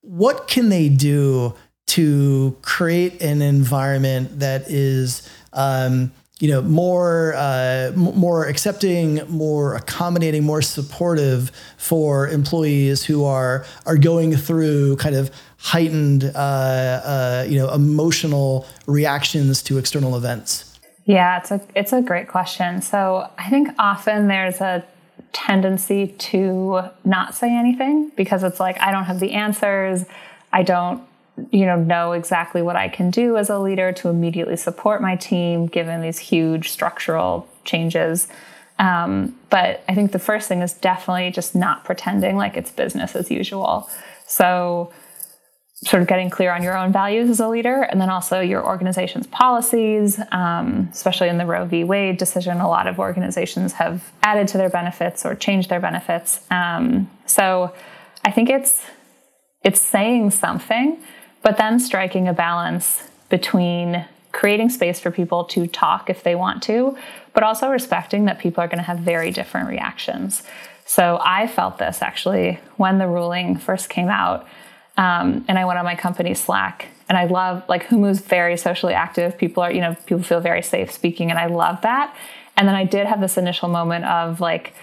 What 0.00 0.48
can 0.48 0.68
they 0.70 0.88
do 0.88 1.54
to 1.86 2.56
create 2.62 3.20
an 3.22 3.42
environment 3.42 4.40
that 4.40 4.70
is 4.70 5.28
um, 5.52 6.10
you 6.40 6.48
know 6.48 6.62
more 6.62 7.34
uh, 7.36 7.92
more 7.94 8.46
accepting, 8.46 9.20
more 9.28 9.74
accommodating, 9.74 10.42
more 10.42 10.62
supportive 10.62 11.52
for 11.76 12.28
employees 12.28 13.04
who 13.04 13.24
are 13.24 13.64
are 13.86 13.98
going 13.98 14.34
through 14.34 14.96
kind 14.96 15.14
of 15.14 15.30
heightened 15.58 16.24
uh, 16.24 16.38
uh, 16.38 17.46
you 17.48 17.58
know 17.58 17.72
emotional 17.72 18.66
reactions 18.86 19.62
to 19.62 19.78
external 19.78 20.16
events. 20.16 20.73
Yeah, 21.04 21.38
it's 21.38 21.50
a 21.50 21.60
it's 21.74 21.92
a 21.92 22.00
great 22.00 22.28
question. 22.28 22.80
So 22.80 23.28
I 23.38 23.50
think 23.50 23.68
often 23.78 24.28
there's 24.28 24.60
a 24.60 24.84
tendency 25.32 26.06
to 26.06 26.82
not 27.04 27.34
say 27.34 27.54
anything 27.54 28.10
because 28.16 28.42
it's 28.42 28.60
like 28.60 28.80
I 28.80 28.90
don't 28.90 29.04
have 29.04 29.20
the 29.20 29.32
answers. 29.32 30.04
I 30.52 30.62
don't 30.62 31.02
you 31.50 31.66
know 31.66 31.76
know 31.76 32.12
exactly 32.12 32.62
what 32.62 32.76
I 32.76 32.88
can 32.88 33.10
do 33.10 33.36
as 33.36 33.50
a 33.50 33.58
leader 33.58 33.92
to 33.92 34.08
immediately 34.08 34.56
support 34.56 35.02
my 35.02 35.16
team 35.16 35.66
given 35.66 36.00
these 36.00 36.18
huge 36.18 36.70
structural 36.70 37.48
changes. 37.64 38.28
Um, 38.78 39.38
but 39.50 39.84
I 39.88 39.94
think 39.94 40.12
the 40.12 40.18
first 40.18 40.48
thing 40.48 40.62
is 40.62 40.72
definitely 40.72 41.30
just 41.30 41.54
not 41.54 41.84
pretending 41.84 42.36
like 42.36 42.56
it's 42.56 42.70
business 42.70 43.14
as 43.14 43.30
usual. 43.30 43.88
So 44.26 44.92
sort 45.86 46.00
of 46.00 46.08
getting 46.08 46.30
clear 46.30 46.52
on 46.52 46.62
your 46.62 46.76
own 46.76 46.92
values 46.92 47.28
as 47.28 47.40
a 47.40 47.48
leader 47.48 47.82
and 47.82 48.00
then 48.00 48.08
also 48.08 48.40
your 48.40 48.64
organization's 48.64 49.26
policies 49.26 50.18
um, 50.32 50.88
especially 50.92 51.28
in 51.28 51.38
the 51.38 51.46
roe 51.46 51.66
v. 51.66 51.84
Wade 51.84 52.16
decision 52.16 52.60
a 52.60 52.68
lot 52.68 52.86
of 52.86 52.98
organizations 52.98 53.74
have 53.74 54.12
added 54.22 54.48
to 54.48 54.58
their 54.58 54.70
benefits 54.70 55.26
or 55.26 55.34
changed 55.34 55.68
their 55.68 55.80
benefits. 55.80 56.40
Um, 56.50 57.10
so 57.26 57.74
i 58.24 58.30
think 58.30 58.48
it's 58.48 58.82
it's 59.62 59.80
saying 59.80 60.30
something 60.30 60.98
but 61.42 61.56
then 61.58 61.78
striking 61.78 62.28
a 62.28 62.32
balance 62.32 63.08
between 63.28 64.06
creating 64.32 64.68
space 64.70 64.98
for 64.98 65.10
people 65.10 65.44
to 65.44 65.66
talk 65.66 66.08
if 66.08 66.22
they 66.22 66.34
want 66.34 66.62
to 66.62 66.96
but 67.34 67.42
also 67.42 67.68
respecting 67.68 68.24
that 68.24 68.38
people 68.38 68.62
are 68.62 68.68
going 68.68 68.78
to 68.78 68.84
have 68.84 68.98
very 69.00 69.30
different 69.30 69.68
reactions. 69.68 70.42
So 70.86 71.18
i 71.22 71.46
felt 71.46 71.78
this 71.78 72.00
actually 72.00 72.58
when 72.76 72.98
the 72.98 73.06
ruling 73.06 73.58
first 73.58 73.88
came 73.90 74.08
out 74.08 74.46
um, 74.96 75.44
and 75.48 75.58
I 75.58 75.64
went 75.64 75.78
on 75.78 75.84
my 75.84 75.96
company 75.96 76.34
Slack 76.34 76.88
and 77.08 77.18
I 77.18 77.24
love 77.26 77.64
like 77.68 77.86
Humu's 77.86 78.20
very 78.20 78.56
socially 78.56 78.94
active. 78.94 79.36
People 79.36 79.62
are, 79.62 79.72
you 79.72 79.80
know, 79.80 79.94
people 80.06 80.22
feel 80.22 80.40
very 80.40 80.62
safe 80.62 80.90
speaking, 80.92 81.30
and 81.30 81.38
I 81.38 81.46
love 81.46 81.82
that. 81.82 82.14
And 82.56 82.68
then 82.68 82.74
I 82.74 82.84
did 82.84 83.06
have 83.06 83.20
this 83.20 83.36
initial 83.36 83.68
moment 83.68 84.04
of 84.04 84.40
like, 84.40 84.74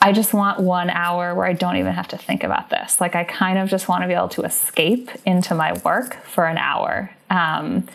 I 0.00 0.12
just 0.12 0.32
want 0.32 0.60
one 0.60 0.88
hour 0.88 1.34
where 1.34 1.44
I 1.44 1.52
don't 1.52 1.76
even 1.76 1.92
have 1.92 2.08
to 2.08 2.18
think 2.18 2.44
about 2.44 2.70
this. 2.70 3.00
Like, 3.00 3.14
I 3.14 3.24
kind 3.24 3.58
of 3.58 3.68
just 3.68 3.88
want 3.88 4.02
to 4.02 4.08
be 4.08 4.14
able 4.14 4.30
to 4.30 4.42
escape 4.42 5.10
into 5.26 5.54
my 5.54 5.78
work 5.84 6.14
for 6.24 6.46
an 6.46 6.56
hour. 6.56 7.10
Um, 7.28 7.86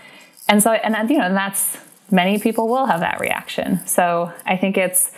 and 0.48 0.62
so, 0.62 0.74
and 0.74 1.10
you 1.10 1.18
know, 1.18 1.26
and 1.26 1.36
that's 1.36 1.78
many 2.12 2.38
people 2.38 2.68
will 2.68 2.86
have 2.86 3.00
that 3.00 3.20
reaction. 3.20 3.86
So 3.88 4.32
I 4.46 4.58
think 4.58 4.78
it's 4.78 5.12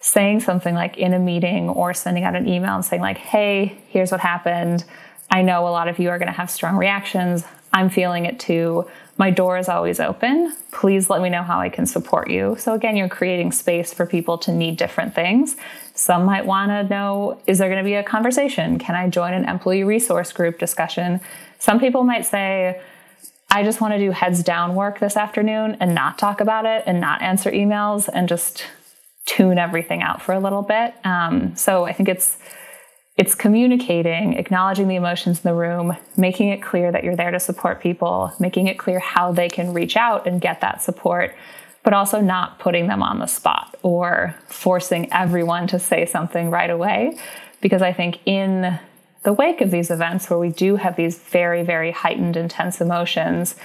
saying 0.00 0.40
something 0.40 0.74
like 0.74 0.98
in 0.98 1.14
a 1.14 1.18
meeting 1.18 1.70
or 1.70 1.94
sending 1.94 2.24
out 2.24 2.36
an 2.36 2.46
email 2.46 2.74
and 2.74 2.84
saying, 2.84 3.00
like, 3.00 3.16
hey, 3.16 3.78
here's 3.88 4.12
what 4.12 4.20
happened. 4.20 4.84
I 5.36 5.42
know 5.42 5.68
a 5.68 5.74
lot 5.80 5.86
of 5.86 5.98
you 5.98 6.08
are 6.08 6.18
going 6.18 6.32
to 6.32 6.38
have 6.38 6.50
strong 6.50 6.78
reactions. 6.78 7.44
I'm 7.70 7.90
feeling 7.90 8.24
it 8.24 8.40
too. 8.40 8.86
My 9.18 9.30
door 9.30 9.58
is 9.58 9.68
always 9.68 10.00
open. 10.00 10.56
Please 10.72 11.10
let 11.10 11.20
me 11.20 11.28
know 11.28 11.42
how 11.42 11.60
I 11.60 11.68
can 11.68 11.84
support 11.84 12.30
you. 12.30 12.56
So, 12.58 12.72
again, 12.72 12.96
you're 12.96 13.10
creating 13.10 13.52
space 13.52 13.92
for 13.92 14.06
people 14.06 14.38
to 14.38 14.50
need 14.50 14.78
different 14.78 15.14
things. 15.14 15.56
Some 15.94 16.24
might 16.24 16.46
want 16.46 16.70
to 16.70 16.84
know 16.84 17.38
is 17.46 17.58
there 17.58 17.68
going 17.68 17.84
to 17.84 17.84
be 17.84 17.96
a 17.96 18.02
conversation? 18.02 18.78
Can 18.78 18.94
I 18.94 19.10
join 19.10 19.34
an 19.34 19.46
employee 19.46 19.84
resource 19.84 20.32
group 20.32 20.58
discussion? 20.58 21.20
Some 21.58 21.80
people 21.80 22.02
might 22.02 22.24
say, 22.24 22.80
I 23.50 23.62
just 23.62 23.82
want 23.82 23.92
to 23.92 23.98
do 23.98 24.12
heads 24.12 24.42
down 24.42 24.74
work 24.74 25.00
this 25.00 25.18
afternoon 25.18 25.76
and 25.80 25.94
not 25.94 26.16
talk 26.16 26.40
about 26.40 26.64
it 26.64 26.82
and 26.86 26.98
not 26.98 27.20
answer 27.20 27.50
emails 27.50 28.08
and 28.10 28.26
just 28.26 28.64
tune 29.26 29.58
everything 29.58 30.00
out 30.00 30.22
for 30.22 30.32
a 30.32 30.40
little 30.40 30.62
bit. 30.62 30.94
Um, 31.04 31.54
so 31.56 31.84
I 31.84 31.92
think 31.92 32.08
it's 32.08 32.38
it's 33.16 33.34
communicating, 33.34 34.34
acknowledging 34.34 34.88
the 34.88 34.96
emotions 34.96 35.38
in 35.38 35.50
the 35.50 35.54
room, 35.54 35.96
making 36.16 36.48
it 36.48 36.62
clear 36.62 36.92
that 36.92 37.02
you're 37.02 37.16
there 37.16 37.30
to 37.30 37.40
support 37.40 37.80
people, 37.80 38.32
making 38.38 38.66
it 38.66 38.78
clear 38.78 38.98
how 38.98 39.32
they 39.32 39.48
can 39.48 39.72
reach 39.72 39.96
out 39.96 40.26
and 40.26 40.40
get 40.40 40.60
that 40.60 40.82
support, 40.82 41.34
but 41.82 41.94
also 41.94 42.20
not 42.20 42.58
putting 42.58 42.88
them 42.88 43.02
on 43.02 43.18
the 43.18 43.26
spot 43.26 43.74
or 43.82 44.34
forcing 44.48 45.10
everyone 45.12 45.66
to 45.68 45.78
say 45.78 46.04
something 46.04 46.50
right 46.50 46.68
away. 46.68 47.16
Because 47.62 47.80
I 47.80 47.92
think 47.92 48.20
in 48.26 48.78
the 49.22 49.32
wake 49.32 49.62
of 49.62 49.70
these 49.70 49.90
events 49.90 50.28
where 50.28 50.38
we 50.38 50.50
do 50.50 50.76
have 50.76 50.96
these 50.96 51.18
very, 51.18 51.62
very 51.62 51.92
heightened, 51.92 52.36
intense 52.36 52.82
emotions, 52.82 53.56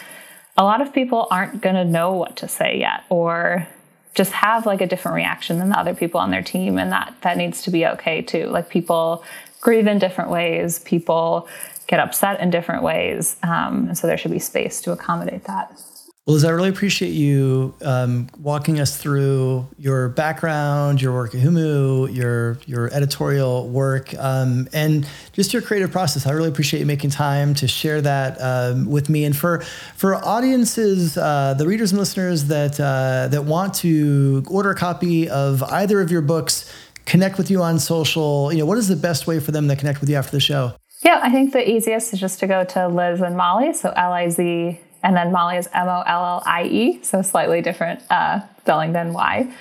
a 0.55 0.63
lot 0.63 0.81
of 0.81 0.93
people 0.93 1.27
aren't 1.29 1.61
going 1.61 1.75
to 1.75 1.85
know 1.85 2.13
what 2.13 2.37
to 2.37 2.47
say 2.47 2.79
yet 2.79 3.03
or 3.09 3.67
just 4.13 4.31
have 4.31 4.65
like 4.65 4.81
a 4.81 4.87
different 4.87 5.15
reaction 5.15 5.59
than 5.59 5.69
the 5.69 5.79
other 5.79 5.95
people 5.95 6.19
on 6.19 6.31
their 6.31 6.43
team 6.43 6.77
and 6.77 6.91
that 6.91 7.15
that 7.21 7.37
needs 7.37 7.61
to 7.63 7.71
be 7.71 7.85
okay 7.85 8.21
too. 8.21 8.47
Like 8.47 8.69
people 8.69 9.23
grieve 9.61 9.87
in 9.87 9.99
different 9.99 10.29
ways 10.29 10.79
people 10.79 11.47
get 11.87 11.99
upset 11.99 12.39
in 12.39 12.49
different 12.49 12.83
ways 12.83 13.37
um, 13.43 13.87
and 13.87 13.97
so 13.97 14.07
there 14.07 14.17
should 14.17 14.31
be 14.31 14.39
space 14.39 14.81
to 14.81 14.91
accommodate 14.91 15.43
that 15.45 15.79
well, 16.27 16.35
Liz, 16.35 16.45
I 16.45 16.51
really 16.51 16.69
appreciate 16.69 17.13
you 17.13 17.73
um, 17.81 18.27
walking 18.39 18.79
us 18.79 18.95
through 18.95 19.67
your 19.79 20.09
background, 20.09 21.01
your 21.01 21.13
work 21.13 21.33
at 21.33 21.41
Humu, 21.41 22.13
your 22.13 22.59
your 22.67 22.93
editorial 22.93 23.67
work, 23.67 24.13
um, 24.19 24.69
and 24.71 25.07
just 25.33 25.51
your 25.51 25.63
creative 25.63 25.91
process. 25.91 26.27
I 26.27 26.31
really 26.33 26.49
appreciate 26.49 26.79
you 26.79 26.85
making 26.85 27.09
time 27.09 27.55
to 27.55 27.67
share 27.67 28.01
that 28.01 28.37
um, 28.39 28.85
with 28.85 29.09
me. 29.09 29.25
And 29.25 29.35
for 29.35 29.61
for 29.95 30.13
audiences, 30.23 31.17
uh, 31.17 31.55
the 31.57 31.65
readers 31.65 31.91
and 31.91 31.97
listeners 31.97 32.45
that 32.45 32.79
uh, 32.79 33.27
that 33.29 33.45
want 33.45 33.73
to 33.75 34.43
order 34.47 34.69
a 34.69 34.75
copy 34.75 35.27
of 35.27 35.63
either 35.63 36.01
of 36.01 36.11
your 36.11 36.21
books, 36.21 36.71
connect 37.07 37.39
with 37.39 37.49
you 37.49 37.63
on 37.63 37.79
social. 37.79 38.53
You 38.53 38.59
know, 38.59 38.67
what 38.67 38.77
is 38.77 38.87
the 38.87 38.95
best 38.95 39.25
way 39.25 39.39
for 39.39 39.51
them 39.51 39.67
to 39.69 39.75
connect 39.75 40.01
with 40.01 40.09
you 40.09 40.17
after 40.17 40.33
the 40.33 40.39
show? 40.39 40.73
Yeah, 41.03 41.19
I 41.23 41.31
think 41.31 41.51
the 41.51 41.67
easiest 41.67 42.13
is 42.13 42.19
just 42.19 42.39
to 42.41 42.47
go 42.47 42.63
to 42.63 42.87
Liz 42.87 43.21
and 43.21 43.35
Mollie, 43.35 43.73
so 43.73 43.91
L 43.95 44.13
I 44.13 44.29
Z 44.29 44.79
and 45.03 45.15
then 45.15 45.31
Mollie 45.31 45.57
is 45.57 45.67
M 45.73 45.87
O 45.87 46.03
L 46.05 46.25
L 46.25 46.43
I 46.45 46.63
E, 46.63 47.03
so 47.03 47.21
slightly 47.21 47.61
different 47.61 48.01
uh, 48.09 48.41
spelling 48.59 48.93
than 48.93 49.13
Y. 49.13 49.51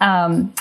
Um, 0.00 0.52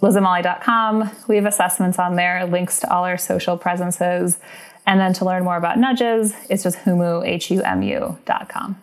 LizandMollie.com. 0.00 1.10
We 1.26 1.36
have 1.36 1.46
assessments 1.46 1.98
on 1.98 2.16
there, 2.16 2.46
links 2.46 2.80
to 2.80 2.92
all 2.92 3.04
our 3.04 3.18
social 3.18 3.56
presences. 3.56 4.38
And 4.86 5.00
then 5.00 5.12
to 5.14 5.24
learn 5.24 5.44
more 5.44 5.56
about 5.56 5.78
nudges, 5.78 6.34
it's 6.48 6.62
just 6.62 6.78
humu, 6.78 7.26
H-U-M-U.com. 7.26 8.82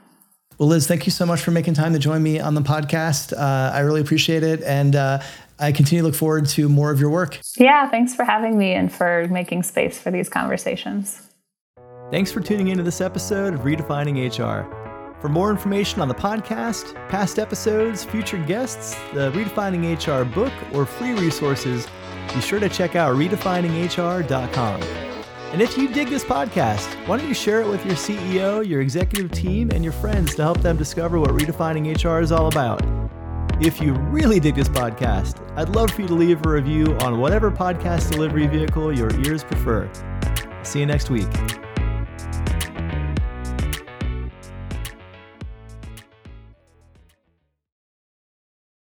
Well, 0.58 0.70
Liz, 0.70 0.88
thank 0.88 1.06
you 1.06 1.12
so 1.12 1.26
much 1.26 1.42
for 1.42 1.52
making 1.52 1.74
time 1.74 1.94
to 1.94 2.00
join 2.00 2.22
me 2.22 2.40
on 2.40 2.54
the 2.54 2.62
podcast. 2.62 3.34
Uh, 3.34 3.72
I 3.74 3.80
really 3.80 4.02
appreciate 4.02 4.44
it. 4.44 4.62
And 4.64 4.96
uh, 4.96 5.22
I 5.60 5.72
continue 5.72 6.02
to 6.02 6.08
look 6.08 6.16
forward 6.16 6.48
to 6.50 6.70
more 6.70 6.92
of 6.92 7.00
your 7.00 7.10
work. 7.10 7.40
Yeah, 7.58 7.90
thanks 7.90 8.14
for 8.14 8.24
having 8.24 8.58
me 8.58 8.74
and 8.74 8.92
for 8.92 9.28
making 9.30 9.64
space 9.64 10.00
for 10.00 10.12
these 10.12 10.30
conversations. 10.30 11.30
Thanks 12.12 12.32
for 12.32 12.40
tuning 12.40 12.68
into 12.68 12.84
this 12.84 13.02
episode 13.02 13.54
of 13.54 13.62
Redefining 13.62 14.30
HR. 14.30 14.85
For 15.20 15.30
more 15.30 15.50
information 15.50 16.02
on 16.02 16.08
the 16.08 16.14
podcast, 16.14 16.94
past 17.10 17.40
episodes, 17.40 18.04
future 18.04 18.38
guests, 18.38 18.96
the 19.14 19.32
Redefining 19.32 19.96
HR 19.96 20.26
book, 20.26 20.54
or 20.74 20.86
free 20.86 21.14
resources, 21.14 21.88
be 22.34 22.42
sure 22.42 22.60
to 22.60 22.70
check 22.70 22.96
out 22.96 23.16
redefininghr.com. 23.16 24.82
And 25.52 25.62
if 25.62 25.78
you 25.78 25.88
dig 25.88 26.10
this 26.10 26.24
podcast, 26.24 26.94
why 27.08 27.18
don't 27.18 27.28
you 27.28 27.34
share 27.34 27.62
it 27.62 27.68
with 27.68 27.86
your 27.86 27.96
CEO, 27.96 28.68
your 28.68 28.82
executive 28.82 29.32
team, 29.32 29.72
and 29.72 29.84
your 29.84 29.94
friends 29.94 30.36
to 30.36 30.44
help 30.44 30.60
them 30.62 30.76
discover 30.76 31.18
what 31.18 31.30
redefining 31.30 31.96
HR 31.96 32.20
is 32.20 32.32
all 32.32 32.48
about? 32.48 32.82
If 33.62 33.80
you 33.80 33.94
really 33.94 34.42
dig 34.42 34.56
this 34.56 34.68
podcast, 34.68 35.42
I'd 35.58 35.70
love 35.70 35.92
for 35.92 36.02
you 36.02 36.08
to 36.10 36.14
leave 36.14 36.46
a 36.46 36.50
review 36.50 36.98
on 36.98 37.22
whatever 37.22 37.50
podcast 37.50 38.12
delivery 38.12 38.48
vehicle 38.48 38.94
your 38.94 39.10
ears 39.22 39.46
prefer. 39.46 39.90
See 40.64 40.82
you 40.82 40.86
next 40.86 41.10
week. 41.10 41.30